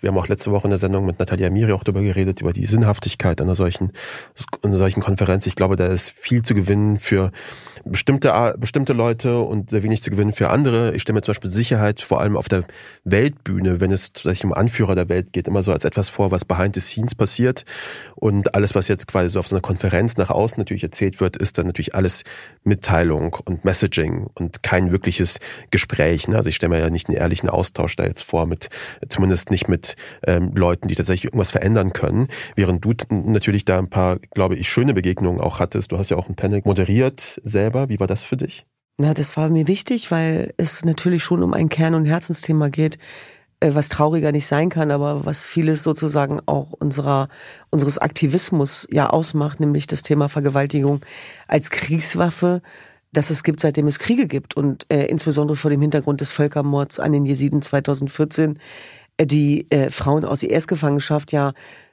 [0.00, 2.52] Wir haben auch letzte Woche in der Sendung mit Natalia Amiri auch darüber geredet, über
[2.52, 3.92] die Sinnhaftigkeit einer solchen,
[4.62, 5.46] einer solchen Konferenz.
[5.46, 7.32] Ich glaube, da ist viel zu gewinnen für
[7.84, 10.94] bestimmte, bestimmte Leute und sehr wenig zu gewinnen für andere.
[10.94, 12.64] Ich stelle mir zum Beispiel Sicherheit vor allem auf der
[13.04, 14.12] Weltbühne, wenn es
[14.44, 17.64] um Anführer der Welt geht, immer so als etwas vor, was behind the scenes passiert.
[18.16, 21.36] Und alles, was jetzt quasi so auf so einer Konferenz nach außen natürlich erzählt wird,
[21.36, 22.24] ist dann natürlich alles
[22.64, 25.38] Mitteilung und Messaging und kein wirkliches
[25.70, 26.28] Gespräch.
[26.28, 26.36] Ne?
[26.36, 28.68] Also ich stelle mir ja nicht einen ehrlichen Austausch da jetzt vor, mit
[29.08, 32.28] zumindest nicht mit ähm, Leuten, die tatsächlich irgendwas verändern können.
[32.56, 35.92] Während du natürlich da ein paar, glaube ich, schöne Begegnungen auch hattest.
[35.92, 37.88] Du hast ja auch ein Panel moderiert selber.
[37.88, 38.66] Wie war das für dich?
[38.98, 42.98] Na, das war mir wichtig, weil es natürlich schon um ein Kern- und Herzensthema geht,
[43.62, 47.28] was trauriger nicht sein kann, aber was vieles sozusagen auch unserer,
[47.70, 51.00] unseres Aktivismus ja ausmacht, nämlich das Thema Vergewaltigung
[51.46, 52.62] als Kriegswaffe,
[53.12, 57.00] dass es gibt, seitdem es Kriege gibt und äh, insbesondere vor dem Hintergrund des Völkermords
[57.00, 58.58] an den Jesiden 2014,
[59.16, 61.52] äh, die äh, Frauen aus IS-Gefangenschaft ja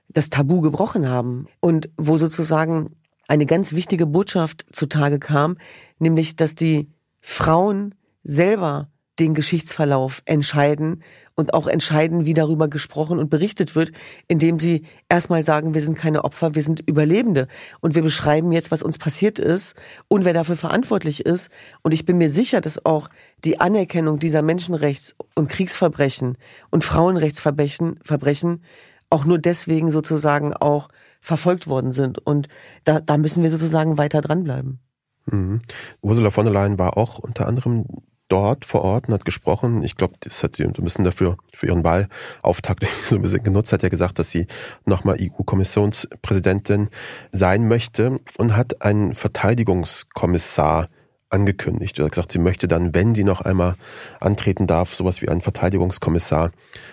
[0.10, 2.96] das Tabu gebrochen haben und wo sozusagen
[3.28, 5.58] eine ganz wichtige Botschaft zutage kam,
[6.00, 11.04] nämlich dass die Frauen selber den Geschichtsverlauf entscheiden
[11.36, 13.92] und auch entscheiden, wie darüber gesprochen und berichtet wird,
[14.28, 17.48] indem sie erstmal sagen, wir sind keine Opfer, wir sind Überlebende
[17.80, 19.76] und wir beschreiben jetzt, was uns passiert ist
[20.08, 21.50] und wer dafür verantwortlich ist.
[21.84, 23.10] Und ich bin mir sicher, dass auch
[23.46, 26.38] die Anerkennung dieser Menschenrechts- und Kriegsverbrechen
[26.72, 28.64] und Frauenrechtsverbrechen Verbrechen
[29.10, 30.90] auch nur deswegen sozusagen auch
[31.22, 32.18] verfolgt worden sind.
[32.20, 32.48] Und
[32.84, 34.80] da, da müssen wir sozusagen weiter dranbleiben.
[35.28, 35.62] Mhm.
[36.02, 37.86] Ursula von der Leyen war auch unter anderem
[38.28, 39.84] dort vor Ort und hat gesprochen.
[39.84, 43.44] Ich glaube, das hat sie so ein bisschen dafür, für ihren Wahlauftakt so ein bisschen
[43.44, 44.48] genutzt, hat ja gesagt, dass sie
[44.86, 46.90] nochmal EU-Kommissionspräsidentin
[47.32, 50.90] sein möchte und hat einen Verteidigungskommissar
[51.30, 52.00] angekündigt.
[52.00, 53.76] Hat gesagt, sie möchte dann, wenn sie noch einmal
[54.20, 56.52] antreten darf, sowas wie einen Verteidigungskommissar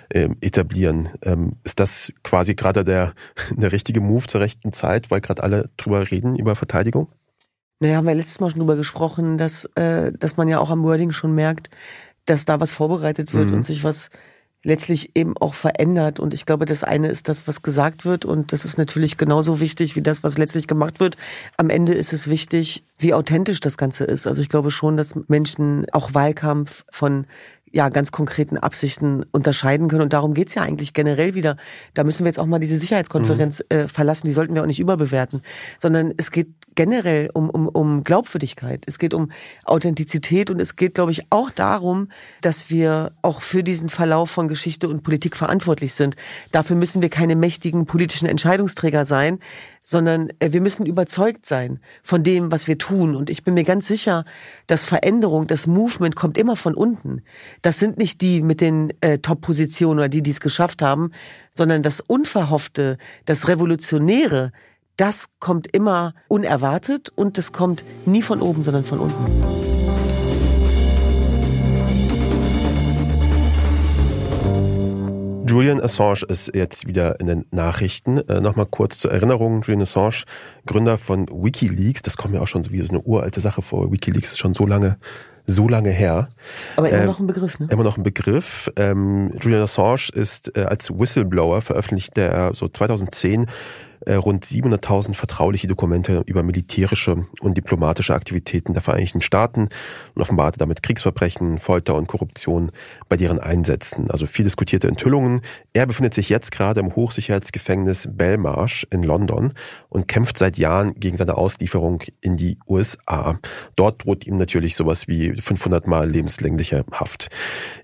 [0.09, 1.11] äh, etablieren.
[1.23, 3.14] Ähm, ist das quasi gerade der,
[3.51, 7.09] der richtige Move zur rechten Zeit, weil gerade alle drüber reden, über Verteidigung?
[7.85, 10.85] Naja, haben wir letztes Mal schon drüber gesprochen, dass, äh, dass man ja auch am
[10.85, 11.68] Wording schon merkt,
[12.25, 13.57] dass da was vorbereitet wird mhm.
[13.57, 14.09] und sich was
[14.62, 16.18] letztlich eben auch verändert.
[16.18, 18.25] Und ich glaube, das eine ist das, was gesagt wird.
[18.25, 21.18] Und das ist natürlich genauso wichtig wie das, was letztlich gemacht wird.
[21.59, 24.27] Am Ende ist es wichtig, wie authentisch das Ganze ist.
[24.27, 27.27] Also ich glaube schon, dass Menschen auch Wahlkampf von
[27.75, 30.03] ja ganz konkreten Absichten unterscheiden können.
[30.03, 31.57] Und darum geht's ja eigentlich generell wieder.
[31.93, 33.77] Da müssen wir jetzt auch mal diese Sicherheitskonferenz mhm.
[33.77, 35.43] äh, verlassen, die sollten wir auch nicht überbewerten,
[35.79, 38.85] sondern es geht generell um, um, um Glaubwürdigkeit.
[38.87, 39.33] Es geht um
[39.65, 42.09] Authentizität und es geht, glaube ich, auch darum,
[42.41, 46.15] dass wir auch für diesen Verlauf von Geschichte und Politik verantwortlich sind.
[46.53, 49.41] Dafür müssen wir keine mächtigen politischen Entscheidungsträger sein,
[49.85, 53.14] sondern äh, wir müssen überzeugt sein von dem, was wir tun.
[53.14, 54.25] Und ich bin mir ganz sicher,
[54.66, 57.23] dass Veränderung, das Movement kommt immer von unten.
[57.62, 61.12] Das sind nicht die mit den äh, Top-Positionen oder die, die es geschafft haben,
[61.55, 64.51] sondern das Unverhoffte, das Revolutionäre,
[64.97, 69.63] das kommt immer unerwartet und das kommt nie von oben, sondern von unten.
[75.55, 78.19] Julian Assange ist jetzt wieder in den Nachrichten.
[78.29, 79.62] Äh, Nochmal kurz zur Erinnerung.
[79.62, 80.25] Julian Assange,
[80.67, 82.03] Gründer von Wikileaks.
[82.03, 83.93] Das kommt mir auch schon so wie so eine uralte Sache vor.
[83.93, 84.97] Wikileaks ist schon so lange
[85.47, 86.31] so lange her.
[86.75, 87.69] Aber immer ähm, noch ein Begriff, ne?
[87.71, 88.69] Immer noch ein Begriff.
[88.75, 93.47] Ähm, Julian Assange ist äh, als Whistleblower veröffentlicht er so 2010 äh,
[94.12, 99.69] rund 700.000 vertrauliche Dokumente über militärische und diplomatische Aktivitäten der Vereinigten Staaten
[100.14, 102.71] und offenbarte damit Kriegsverbrechen, Folter und Korruption
[103.09, 104.11] bei deren Einsätzen.
[104.11, 105.40] Also viel diskutierte Enthüllungen.
[105.73, 109.53] Er befindet sich jetzt gerade im Hochsicherheitsgefängnis Belmarsh in London
[109.88, 113.38] und kämpft seit Jahren gegen seine Auslieferung in die USA.
[113.77, 117.29] Dort droht ihm natürlich sowas wie 500 Mal lebenslängliche Haft.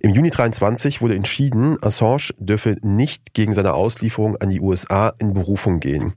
[0.01, 5.35] Im Juni 23 wurde entschieden, Assange dürfe nicht gegen seine Auslieferung an die USA in
[5.35, 6.10] Berufung gehen.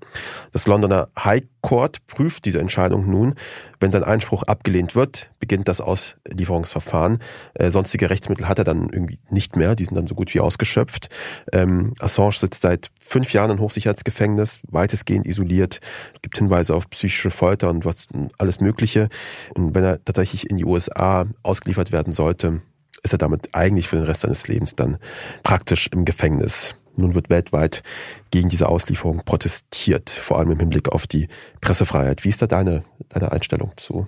[0.52, 3.36] Das Londoner High Court prüft diese Entscheidung nun.
[3.80, 7.20] Wenn sein Einspruch abgelehnt wird, beginnt das Auslieferungsverfahren.
[7.54, 9.76] Äh, sonstige Rechtsmittel hat er dann irgendwie nicht mehr.
[9.76, 11.10] Die sind dann so gut wie ausgeschöpft.
[11.52, 15.80] Ähm, Assange sitzt seit fünf Jahren in Hochsicherheitsgefängnis, weitestgehend isoliert.
[16.22, 19.10] Gibt Hinweise auf psychische Folter und was alles Mögliche.
[19.56, 22.62] Und wenn er tatsächlich in die USA ausgeliefert werden sollte,
[23.04, 24.98] ist er damit eigentlich für den Rest seines Lebens dann
[25.44, 26.76] praktisch im Gefängnis.
[26.96, 27.84] Nun wird weltweit
[28.32, 31.28] gegen diese Auslieferung protestiert, vor allem im Hinblick auf die
[31.62, 32.24] Pressefreiheit.
[32.24, 34.08] Wie ist da deine, deine Einstellung zu?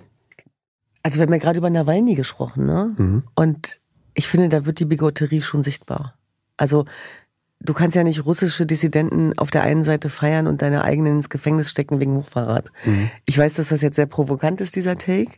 [1.02, 2.94] Also wir haben ja gerade über Nawalny gesprochen, ne?
[2.96, 3.22] Mhm.
[3.34, 3.80] Und
[4.14, 6.14] ich finde, da wird die Bigotterie schon sichtbar.
[6.56, 6.84] Also
[7.60, 11.30] du kannst ja nicht russische Dissidenten auf der einen Seite feiern und deine eigenen ins
[11.30, 12.70] Gefängnis stecken wegen Hochverrat.
[12.84, 13.10] Mhm.
[13.24, 15.32] Ich weiß, dass das jetzt sehr provokant ist, dieser Take.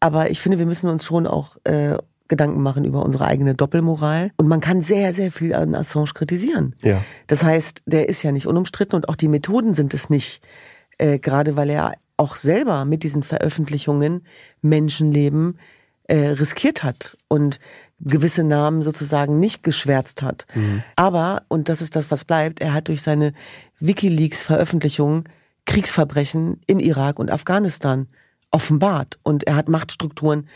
[0.00, 1.96] Aber ich finde, wir müssen uns schon auch äh,
[2.32, 4.30] Gedanken machen über unsere eigene Doppelmoral.
[4.38, 6.74] Und man kann sehr, sehr viel an Assange kritisieren.
[6.82, 7.04] Ja.
[7.26, 10.42] Das heißt, der ist ja nicht unumstritten und auch die Methoden sind es nicht.
[10.96, 14.22] Äh, gerade weil er auch selber mit diesen Veröffentlichungen
[14.62, 15.58] Menschenleben
[16.04, 17.60] äh, riskiert hat und
[18.00, 20.46] gewisse Namen sozusagen nicht geschwärzt hat.
[20.54, 20.82] Mhm.
[20.96, 23.34] Aber, und das ist das, was bleibt, er hat durch seine
[23.78, 25.24] Wikileaks-Veröffentlichungen
[25.66, 28.08] Kriegsverbrechen in Irak und Afghanistan
[28.50, 29.18] offenbart.
[29.22, 30.48] Und er hat Machtstrukturen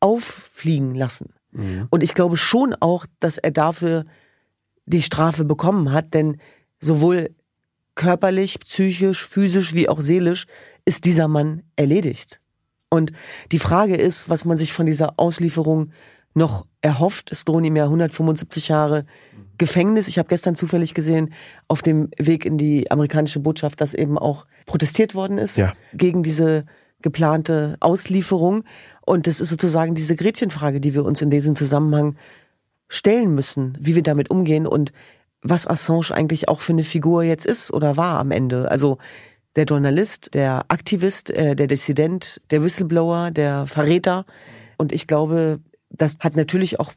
[0.00, 1.34] auffliegen lassen.
[1.52, 1.88] Mhm.
[1.90, 4.04] Und ich glaube schon auch, dass er dafür
[4.86, 6.38] die Strafe bekommen hat, denn
[6.80, 7.34] sowohl
[7.94, 10.46] körperlich, psychisch, physisch wie auch seelisch
[10.84, 12.40] ist dieser Mann erledigt.
[12.88, 13.12] Und
[13.52, 15.92] die Frage ist, was man sich von dieser Auslieferung
[16.34, 17.32] noch erhofft.
[17.32, 19.04] Es drohen ihm ja 175 Jahre
[19.58, 20.08] Gefängnis.
[20.08, 21.32] Ich habe gestern zufällig gesehen,
[21.68, 25.72] auf dem Weg in die amerikanische Botschaft, dass eben auch protestiert worden ist ja.
[25.92, 26.64] gegen diese
[27.02, 28.64] geplante Auslieferung.
[29.10, 32.14] Und das ist sozusagen diese Gretchenfrage, die wir uns in diesem Zusammenhang
[32.86, 34.92] stellen müssen, wie wir damit umgehen und
[35.42, 38.70] was Assange eigentlich auch für eine Figur jetzt ist oder war am Ende.
[38.70, 38.98] Also
[39.56, 44.26] der Journalist, der Aktivist, äh, der Dissident, der Whistleblower, der Verräter.
[44.78, 46.92] Und ich glaube, das hat natürlich auch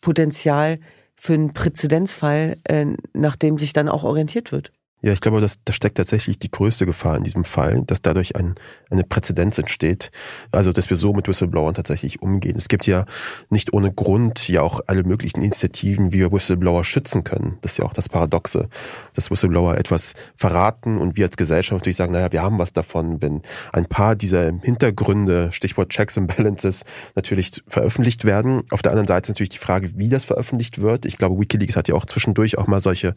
[0.00, 0.80] Potenzial
[1.16, 4.72] für einen Präzedenzfall, äh, nach dem sich dann auch orientiert wird.
[5.04, 8.36] Ja, ich glaube, das, da steckt tatsächlich die größte Gefahr in diesem Fall, dass dadurch
[8.36, 8.54] ein,
[8.88, 10.12] eine Präzedenz entsteht.
[10.52, 12.54] Also, dass wir so mit Whistleblowern tatsächlich umgehen.
[12.56, 13.04] Es gibt ja
[13.50, 17.58] nicht ohne Grund ja auch alle möglichen Initiativen, wie wir Whistleblower schützen können.
[17.62, 18.68] Das ist ja auch das Paradoxe,
[19.14, 23.20] dass Whistleblower etwas verraten und wir als Gesellschaft natürlich sagen, naja, wir haben was davon,
[23.20, 26.84] wenn ein paar dieser Hintergründe, Stichwort Checks and Balances,
[27.16, 28.62] natürlich veröffentlicht werden.
[28.70, 31.06] Auf der anderen Seite ist natürlich die Frage, wie das veröffentlicht wird.
[31.06, 33.16] Ich glaube, Wikileaks hat ja auch zwischendurch auch mal solche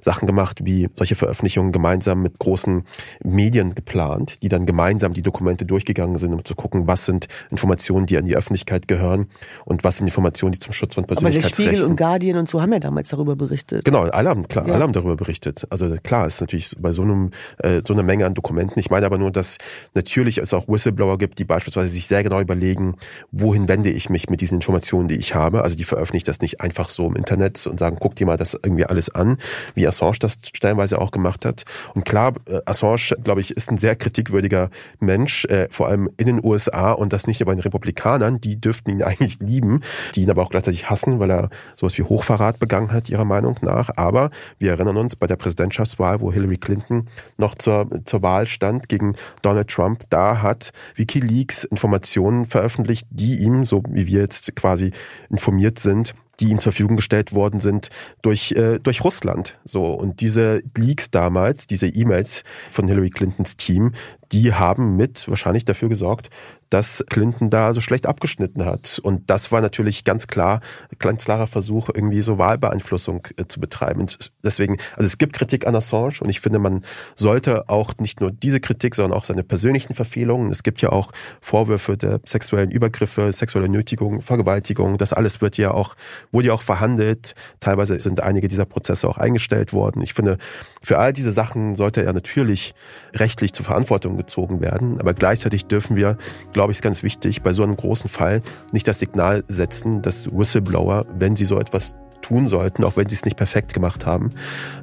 [0.00, 2.84] Sachen gemacht, wie solche Veröffentlichungen gemeinsam mit großen
[3.24, 8.06] Medien geplant, die dann gemeinsam die Dokumente durchgegangen sind, um zu gucken, was sind Informationen,
[8.06, 9.26] die an die Öffentlichkeit gehören
[9.64, 11.64] und was sind Informationen, die zum Schutz von Persönlichkeitsrechten.
[11.64, 13.84] Aber der Spiegel und Guardian und so haben ja damals darüber berichtet.
[13.84, 14.74] Genau, alle haben, klar, ja.
[14.74, 15.66] alle haben darüber berichtet.
[15.70, 18.78] Also klar, ist natürlich bei so einem äh, so einer Menge an Dokumenten.
[18.78, 19.58] Ich meine aber nur, dass
[19.94, 22.96] natürlich es auch Whistleblower gibt, die beispielsweise sich sehr genau überlegen,
[23.32, 25.62] wohin wende ich mich mit diesen Informationen, die ich habe.
[25.62, 28.54] Also die veröffentlichen das nicht einfach so im Internet und sagen, guck dir mal das
[28.54, 29.38] irgendwie alles an,
[29.74, 31.64] wie Assange das stellenweise auch gemacht hat.
[31.94, 36.26] Und klar, äh, Assange, glaube ich, ist ein sehr kritikwürdiger Mensch, äh, vor allem in
[36.26, 39.80] den USA und das nicht nur bei den Republikanern, die dürften ihn eigentlich lieben,
[40.14, 43.56] die ihn aber auch gleichzeitig hassen, weil er sowas wie Hochverrat begangen hat, ihrer Meinung
[43.62, 43.90] nach.
[43.96, 48.88] Aber wir erinnern uns bei der Präsidentschaftswahl, wo Hillary Clinton noch zur, zur Wahl stand
[48.88, 54.92] gegen Donald Trump, da hat Wikileaks Informationen veröffentlicht, die ihm, so wie wir jetzt quasi
[55.30, 57.88] informiert sind, die ihm zur Verfügung gestellt worden sind
[58.22, 59.58] durch, äh, durch Russland.
[59.64, 59.92] So.
[59.92, 63.92] Und diese Leaks damals, diese E-Mails von Hillary Clintons Team,
[64.32, 66.30] die haben mit wahrscheinlich dafür gesorgt,
[66.70, 69.00] dass Clinton da so schlecht abgeschnitten hat.
[69.02, 70.60] Und das war natürlich ganz klar,
[70.98, 74.00] ganz klarer Versuch, irgendwie so Wahlbeeinflussung äh, zu betreiben.
[74.00, 76.84] Und deswegen, also es gibt Kritik an Assange und ich finde, man
[77.14, 80.50] sollte auch nicht nur diese Kritik, sondern auch seine persönlichen Verfehlungen.
[80.50, 84.98] Es gibt ja auch Vorwürfe der sexuellen Übergriffe, sexuelle Nötigung, Vergewaltigung.
[84.98, 85.94] Das alles wird ja auch,
[86.32, 87.34] wurde ja auch verhandelt.
[87.60, 90.02] Teilweise sind einige dieser Prozesse auch eingestellt worden.
[90.02, 90.38] Ich finde,
[90.82, 92.74] für all diese Sachen sollte er natürlich
[93.14, 95.00] rechtlich zur Verantwortung gezogen werden.
[95.00, 96.16] Aber gleichzeitig dürfen wir
[96.52, 100.30] glaube ich, ist ganz wichtig, bei so einem großen Fall nicht das Signal setzen, dass
[100.32, 104.30] Whistleblower, wenn sie so etwas tun sollten, auch wenn sie es nicht perfekt gemacht haben,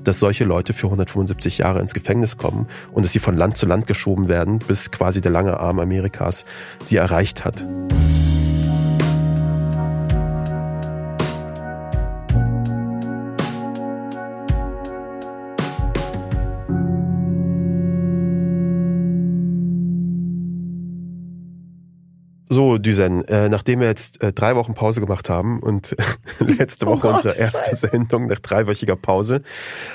[0.04, 3.66] dass solche Leute für 175 Jahre ins Gefängnis kommen und dass sie von Land zu
[3.66, 6.46] Land geschoben werden, bis quasi der lange Arm Amerikas
[6.86, 7.66] sie erreicht hat.
[22.54, 25.96] So, Düsen, äh, nachdem wir jetzt äh, drei Wochen Pause gemacht haben und
[26.40, 27.88] letzte Woche oh Gott, unsere erste Scheiße.
[27.88, 29.42] Sendung nach dreiwöchiger Pause,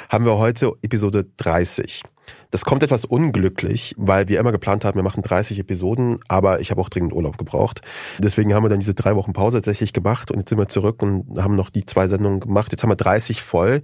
[0.09, 2.03] haben wir heute Episode 30.
[2.51, 6.73] Das kommt etwas unglücklich, weil wir immer geplant haben, wir machen 30 Episoden, aber ich
[6.73, 7.81] habe auch dringend Urlaub gebraucht.
[8.18, 11.01] Deswegen haben wir dann diese drei Wochen Pause tatsächlich gemacht und jetzt sind wir zurück
[11.01, 12.73] und haben noch die zwei Sendungen gemacht.
[12.73, 13.83] Jetzt haben wir 30 voll.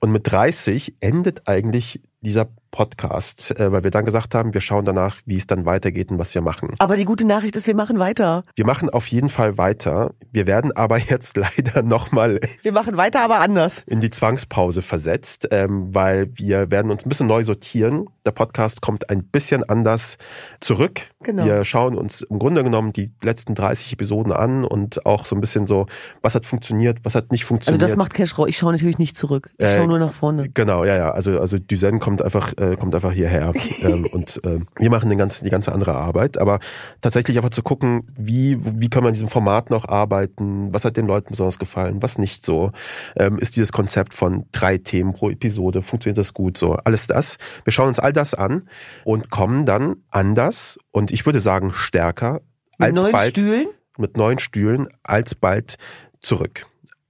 [0.00, 4.84] Und mit 30 endet eigentlich dieser Podcast, äh, weil wir dann gesagt haben, wir schauen
[4.84, 6.74] danach, wie es dann weitergeht und was wir machen.
[6.80, 8.42] Aber die gute Nachricht ist, wir machen weiter.
[8.56, 10.12] Wir machen auf jeden Fall weiter.
[10.32, 12.40] Wir werden aber jetzt leider nochmal.
[12.62, 13.84] Wir machen weiter, aber anders.
[13.86, 18.06] In die Zwangspause versetzt, ähm, weil wir werden uns ein bisschen neu sortieren.
[18.26, 20.18] Der Podcast kommt ein bisschen anders
[20.58, 21.02] zurück.
[21.22, 21.44] Genau.
[21.44, 25.40] Wir schauen uns im Grunde genommen die letzten 30 Episoden an und auch so ein
[25.40, 25.86] bisschen so,
[26.22, 27.80] was hat funktioniert, was hat nicht funktioniert.
[27.80, 28.48] Also das macht Cashrow.
[28.48, 29.50] Ich schaue natürlich nicht zurück.
[29.58, 30.48] Ich äh, schaue nur nach vorne.
[30.48, 31.12] Genau, ja, ja.
[31.12, 35.18] Also, also Düsen kommt einfach äh, kommt einfach hierher ähm, und äh, wir machen den
[35.18, 36.38] ganzen, die ganze andere Arbeit.
[36.38, 36.60] Aber
[37.00, 40.96] tatsächlich einfach zu gucken, wie, wie können wir in diesem Format noch arbeiten, was hat
[40.96, 42.72] den Leuten besonders gefallen, was nicht so.
[43.16, 46.74] Ähm, ist dieses Konzept von drei Themen pro Episode, funktioniert das gut so?
[46.74, 47.36] Alles das.
[47.64, 48.68] Wir schauen uns all das an
[49.04, 52.40] und kommen dann anders und ich würde sagen stärker
[52.78, 53.66] mit als neun bald Stühlen?
[53.98, 55.76] mit neun Stühlen alsbald
[56.20, 56.66] zurück.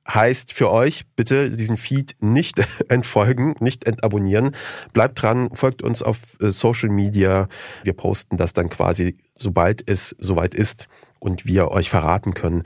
[0.06, 4.54] Heißt für euch bitte diesen Feed nicht entfolgen, nicht entabonnieren.
[4.92, 7.48] Bleibt dran, folgt uns auf äh, Social Media.
[7.82, 10.88] Wir posten das dann quasi, sobald es soweit ist
[11.20, 12.64] und wir euch verraten können,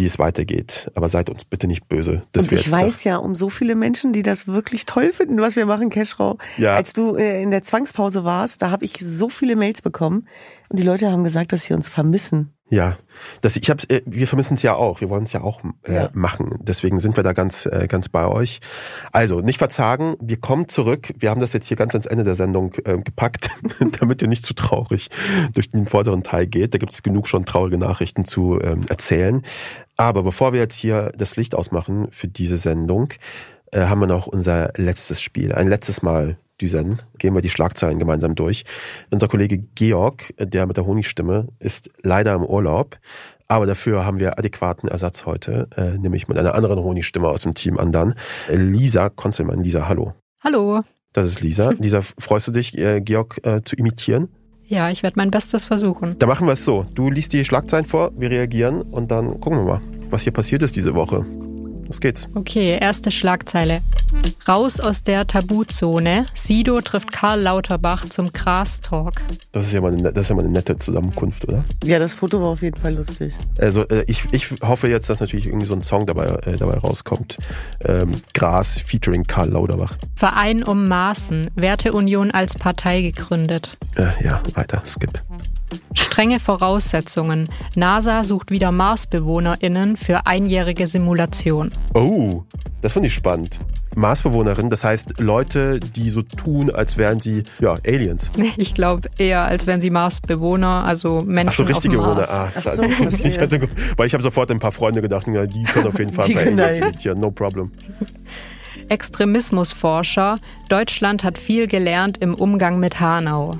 [0.00, 0.90] wie es weitergeht.
[0.94, 2.22] Aber seid uns bitte nicht böse.
[2.34, 5.66] und ich weiß ja um so viele Menschen, die das wirklich toll finden, was wir
[5.66, 6.38] machen, Cashrow.
[6.56, 6.74] Ja.
[6.74, 10.26] Als du äh, in der Zwangspause warst, da habe ich so viele Mails bekommen
[10.70, 12.54] und die Leute haben gesagt, dass sie uns vermissen.
[12.70, 12.96] Ja,
[13.40, 15.00] das, ich hab, äh, wir vermissen es ja auch.
[15.00, 16.10] Wir wollen es ja auch äh, ja.
[16.12, 16.56] machen.
[16.62, 18.60] Deswegen sind wir da ganz, äh, ganz bei euch.
[19.10, 20.14] Also nicht verzagen.
[20.20, 21.12] Wir kommen zurück.
[21.18, 23.50] Wir haben das jetzt hier ganz ans Ende der Sendung äh, gepackt,
[23.98, 25.10] damit ihr nicht zu traurig
[25.52, 26.72] durch den vorderen Teil geht.
[26.72, 29.42] Da gibt es genug schon traurige Nachrichten zu ähm, erzählen.
[30.00, 33.12] Aber bevor wir jetzt hier das Licht ausmachen für diese Sendung,
[33.70, 35.52] äh, haben wir noch unser letztes Spiel.
[35.52, 37.02] Ein letztes Mal Düsen.
[37.18, 38.64] Gehen wir die Schlagzeilen gemeinsam durch.
[39.10, 42.98] Unser Kollege Georg, der mit der Honigstimme, ist leider im Urlaub.
[43.46, 47.52] Aber dafür haben wir adäquaten Ersatz heute, äh, nämlich mit einer anderen Honigstimme aus dem
[47.52, 48.14] Team anderen.
[48.48, 49.60] Lisa Konzelmann.
[49.60, 50.14] Lisa, hallo.
[50.42, 50.80] Hallo.
[51.12, 51.72] Das ist Lisa.
[51.78, 54.30] Lisa, freust du dich, äh, Georg äh, zu imitieren?
[54.70, 56.14] Ja, ich werde mein Bestes versuchen.
[56.20, 56.86] Da machen wir es so.
[56.94, 59.80] Du liest die Schlagzeilen vor, wir reagieren und dann gucken wir mal,
[60.10, 61.26] was hier passiert ist diese Woche.
[61.90, 62.28] Los geht's.
[62.36, 63.80] Okay, erste Schlagzeile.
[64.46, 66.24] Raus aus der Tabuzone.
[66.34, 69.14] Sido trifft Karl Lauterbach zum Gras-Talk.
[69.50, 71.64] Das ist ja mal eine, das ist ja mal eine nette Zusammenkunft, oder?
[71.82, 73.34] Ja, das Foto war auf jeden Fall lustig.
[73.58, 76.78] Also äh, ich, ich hoffe jetzt, dass natürlich irgendwie so ein Song dabei, äh, dabei
[76.78, 77.38] rauskommt.
[77.84, 79.96] Ähm, Gras featuring Karl Lauterbach.
[80.14, 81.50] Verein um Maßen.
[81.56, 83.76] Werteunion als Partei gegründet.
[83.96, 84.80] Äh, ja, weiter.
[84.86, 85.20] Skip.
[85.94, 87.48] Strenge Voraussetzungen.
[87.74, 91.72] NASA sucht wieder MarsbewohnerInnen für einjährige Simulation.
[91.94, 92.42] Oh,
[92.82, 93.58] das finde ich spannend.
[93.96, 98.30] Marsbewohnerin, das heißt Leute, die so tun, als wären sie ja Aliens.
[98.56, 102.28] Ich glaube eher, als wären sie Marsbewohner, also Menschen Ach so, richtige auf dem Mars.
[102.28, 102.46] Bewohner.
[102.46, 102.82] Ah, Ach so,
[103.26, 106.12] ich hatte, weil ich habe sofort ein paar Freunde gedacht, ja, die können auf jeden
[106.14, 107.72] Fall die bei Aliens imitieren, no problem.
[108.88, 110.38] Extremismusforscher.
[110.68, 113.56] Deutschland hat viel gelernt im Umgang mit Hanau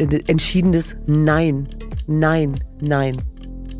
[0.00, 1.68] entschiedenes Nein,
[2.06, 3.16] Nein, Nein.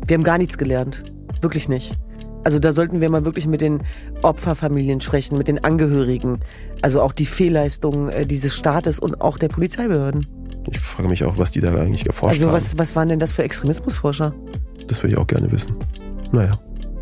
[0.05, 1.03] Wir haben gar nichts gelernt.
[1.41, 1.97] Wirklich nicht.
[2.43, 3.81] Also da sollten wir mal wirklich mit den
[4.23, 6.39] Opferfamilien sprechen, mit den Angehörigen.
[6.81, 10.25] Also auch die Fehlleistungen äh, dieses Staates und auch der Polizeibehörden.
[10.71, 12.55] Ich frage mich auch, was die da eigentlich erforscht also haben.
[12.55, 14.33] Also was, was waren denn das für Extremismusforscher?
[14.87, 15.75] Das würde ich auch gerne wissen.
[16.31, 16.51] Naja.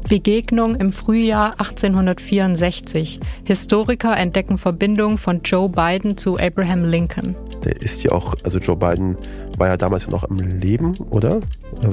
[0.10, 3.20] Begegnung im Frühjahr 1864.
[3.46, 7.36] Historiker entdecken Verbindung von Joe Biden zu Abraham Lincoln.
[7.64, 9.16] Der ist ja auch, also Joe Biden
[9.60, 11.40] war ja damals ja noch am Leben, oder?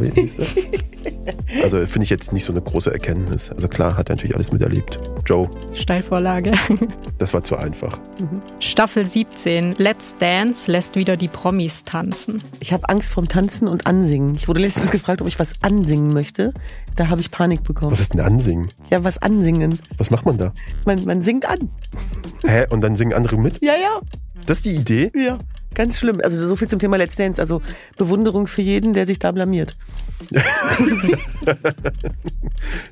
[1.62, 3.50] also finde ich jetzt nicht so eine große Erkenntnis.
[3.50, 5.00] Also klar, hat er natürlich alles miterlebt.
[5.26, 5.50] Joe.
[5.74, 6.52] Steilvorlage.
[7.18, 7.98] das war zu einfach.
[8.20, 8.42] Mhm.
[8.61, 9.74] Staffel 17.
[9.79, 12.42] Let's Dance lässt wieder die Promis tanzen.
[12.61, 14.35] Ich habe Angst vorm Tanzen und Ansingen.
[14.37, 16.52] Ich wurde letztens gefragt, ob ich was ansingen möchte.
[16.94, 17.92] Da habe ich Panik bekommen.
[17.92, 18.68] Was ist denn Ansingen?
[18.90, 19.79] Ja, was ansingen.
[19.98, 20.52] Was macht man da?
[20.85, 21.70] Man, man singt an.
[22.46, 22.66] Hä?
[22.70, 23.61] Und dann singen andere mit?
[23.62, 24.00] Ja, ja.
[24.46, 25.11] Das ist die Idee?
[25.14, 25.38] Ja.
[25.76, 26.22] Ganz schlimm.
[26.24, 27.40] Also so viel zum Thema Let's Dance.
[27.40, 27.60] Also
[27.98, 29.76] Bewunderung für jeden, der sich da blamiert.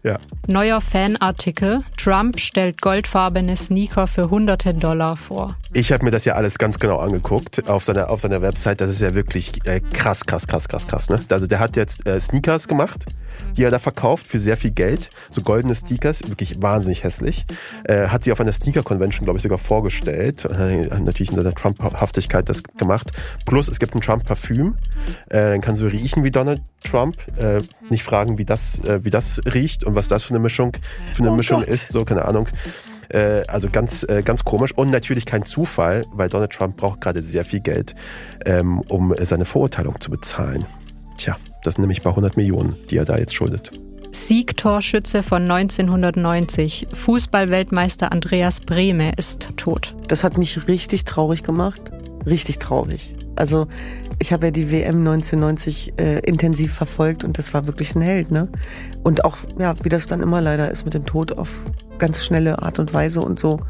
[0.02, 0.18] ja.
[0.46, 1.82] Neuer Fanartikel.
[1.96, 5.56] Trump stellt goldfarbene Sneaker für hunderte Dollar vor.
[5.72, 8.80] Ich habe mir das ja alles ganz genau angeguckt auf seiner, auf seiner Website.
[8.80, 11.08] Das ist ja wirklich äh, krass, krass, krass, krass, krass.
[11.10, 11.20] Ne?
[11.30, 13.06] Also der hat jetzt äh, Sneakers gemacht
[13.56, 15.10] die er da verkauft für sehr viel Geld.
[15.30, 17.44] So goldene Sneakers, wirklich wahnsinnig hässlich.
[17.84, 20.46] Äh, hat sie auf einer Sneaker-Convention, glaube ich, sogar vorgestellt.
[20.48, 23.12] Natürlich in seiner Trump-Haftigkeit das gemacht.
[23.46, 24.74] Plus, es gibt ein Trump-Parfüm.
[25.30, 27.13] Äh, kann so riechen wie Donald Trump.
[27.38, 27.60] Äh,
[27.90, 30.72] nicht fragen, wie das, äh, wie das riecht und was das für eine Mischung,
[31.14, 31.68] für eine oh Mischung Gott.
[31.68, 31.90] ist.
[31.90, 32.48] So, keine Ahnung
[33.10, 37.44] äh, also ganz, ganz komisch und natürlich kein Zufall, weil Donald Trump braucht gerade sehr
[37.44, 37.94] viel Geld,
[38.46, 40.64] ähm, um seine Verurteilung zu bezahlen.
[41.18, 43.70] Tja, das sind nämlich bei 100 Millionen, die er da jetzt schuldet.
[44.14, 46.88] Siegtorschütze von 1990.
[46.92, 49.94] Fußballweltmeister Andreas Brehme ist tot.
[50.08, 51.90] Das hat mich richtig traurig gemacht.
[52.24, 53.14] Richtig traurig.
[53.36, 53.66] Also
[54.18, 58.30] ich habe ja die WM 1990 äh, intensiv verfolgt und das war wirklich ein Held,
[58.30, 58.48] ne?
[59.02, 61.64] Und auch, ja, wie das dann immer leider ist mit dem Tod auf
[61.98, 63.60] ganz schnelle Art und Weise und so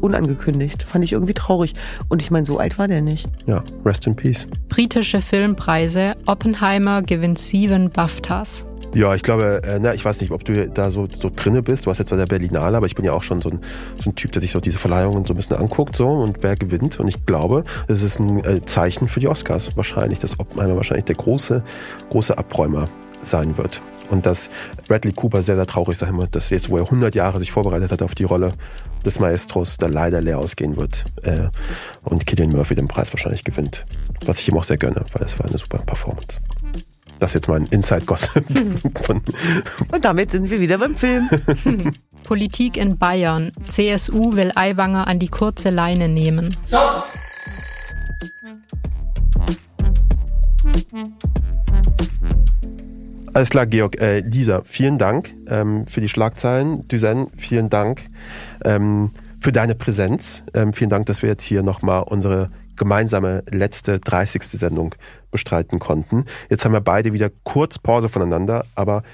[0.00, 0.82] unangekündigt.
[0.82, 1.74] Fand ich irgendwie traurig.
[2.08, 3.28] Und ich meine, so alt war der nicht.
[3.46, 4.48] Ja, rest in peace.
[4.68, 6.14] Britische Filmpreise.
[6.26, 8.66] Oppenheimer gewinnt sieben BAFTAs.
[8.94, 11.84] Ja, ich glaube, äh, na, ich weiß nicht, ob du da so, so drinne bist.
[11.84, 13.60] Du warst jetzt bei der Berlinale, aber ich bin ja auch schon so ein,
[13.96, 16.56] so ein Typ, der sich so diese Verleihungen so ein bisschen anguckt so und wer
[16.56, 17.00] gewinnt.
[17.00, 21.06] Und ich glaube, es ist ein äh, Zeichen für die Oscars wahrscheinlich, dass Oppenheimer wahrscheinlich
[21.06, 21.62] der große,
[22.10, 22.86] große Abräumer
[23.22, 23.80] sein wird.
[24.10, 24.50] Und dass
[24.88, 27.92] Bradley Cooper sehr, sehr traurig sein wird, dass jetzt, wo er 100 Jahre sich vorbereitet
[27.92, 28.52] hat auf die Rolle
[29.06, 31.06] des Maestros, da leider leer ausgehen wird.
[31.22, 31.48] Äh,
[32.04, 33.86] und Killian Murphy den Preis wahrscheinlich gewinnt.
[34.26, 36.40] Was ich ihm auch sehr gönne, weil es war eine super Performance.
[37.22, 38.44] Das ist jetzt mal ein Inside-Gossip.
[39.92, 41.30] Und damit sind wir wieder beim Film.
[42.24, 43.52] Politik in Bayern.
[43.64, 46.56] CSU will Aiwanger an die kurze Leine nehmen.
[46.66, 47.04] Stopp!
[53.32, 54.00] Alles klar, Georg.
[54.00, 56.88] Äh, Lisa, vielen Dank ähm, für die Schlagzeilen.
[56.88, 58.02] Duzen, vielen Dank
[58.64, 60.42] ähm, für deine Präsenz.
[60.54, 62.50] Ähm, vielen Dank, dass wir jetzt hier nochmal unsere
[62.82, 64.42] gemeinsame letzte 30.
[64.42, 64.96] Sendung
[65.30, 66.24] bestreiten konnten.
[66.50, 69.04] Jetzt haben wir beide wieder kurz Pause voneinander, aber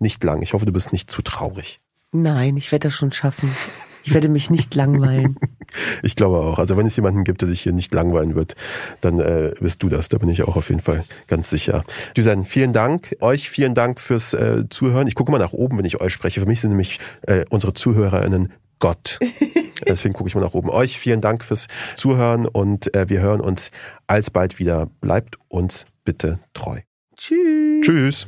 [0.00, 0.42] nicht lang.
[0.42, 1.80] Ich hoffe, du bist nicht zu traurig.
[2.10, 3.54] Nein, ich werde das schon schaffen.
[4.02, 5.36] Ich werde mich nicht langweilen.
[6.02, 6.58] ich glaube auch.
[6.58, 8.56] Also wenn es jemanden gibt, der sich hier nicht langweilen wird,
[9.00, 10.08] dann äh, bist du das.
[10.08, 11.84] Da bin ich auch auf jeden Fall ganz sicher.
[12.16, 13.14] Düsen, vielen Dank.
[13.20, 15.06] Euch vielen Dank fürs äh, Zuhören.
[15.06, 16.40] Ich gucke mal nach oben, wenn ich euch spreche.
[16.40, 19.20] Für mich sind nämlich äh, unsere ZuhörerInnen Gott.
[19.86, 20.70] Deswegen gucke ich mal nach oben.
[20.70, 23.70] Euch vielen Dank fürs Zuhören und äh, wir hören uns
[24.06, 24.86] alsbald wieder.
[25.00, 26.80] Bleibt uns bitte treu.
[27.16, 27.86] Tschüss.
[27.86, 28.26] Tschüss.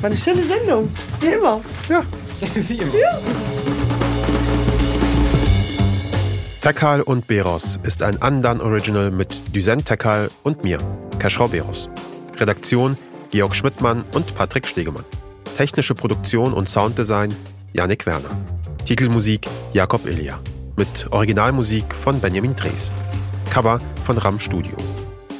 [0.00, 0.88] War eine schöne Sendung.
[1.20, 1.60] Wie immer.
[1.88, 2.02] Ja.
[2.54, 2.94] Wie immer.
[2.94, 3.18] Ja.
[6.60, 10.78] Tekal und Beros ist ein Andan Original mit Duzen Tekal und mir,
[11.18, 11.90] Keschrau Beros.
[12.38, 12.96] Redaktion
[13.30, 15.04] Georg Schmidtmann und Patrick Stegemann.
[15.56, 17.34] Technische Produktion und Sounddesign
[17.74, 18.30] Janik Werner.
[18.84, 20.38] Titelmusik Jakob Ilja.
[20.76, 22.92] Mit Originalmusik von Benjamin Drees.
[23.50, 24.76] Cover von Ram Studio.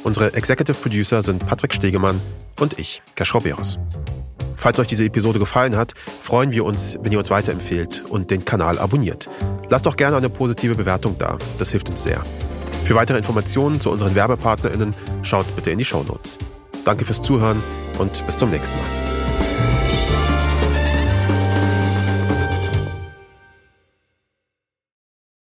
[0.03, 2.19] Unsere Executive Producer sind Patrick Stegemann
[2.59, 3.77] und ich, Keschrau Beros.
[4.55, 5.93] Falls euch diese Episode gefallen hat,
[6.23, 9.29] freuen wir uns, wenn ihr uns weiterempfehlt und den Kanal abonniert.
[9.69, 12.23] Lasst auch gerne eine positive Bewertung da, das hilft uns sehr.
[12.85, 16.39] Für weitere Informationen zu unseren WerbepartnerInnen schaut bitte in die Show Notes.
[16.83, 17.61] Danke fürs Zuhören
[17.99, 19.94] und bis zum nächsten Mal.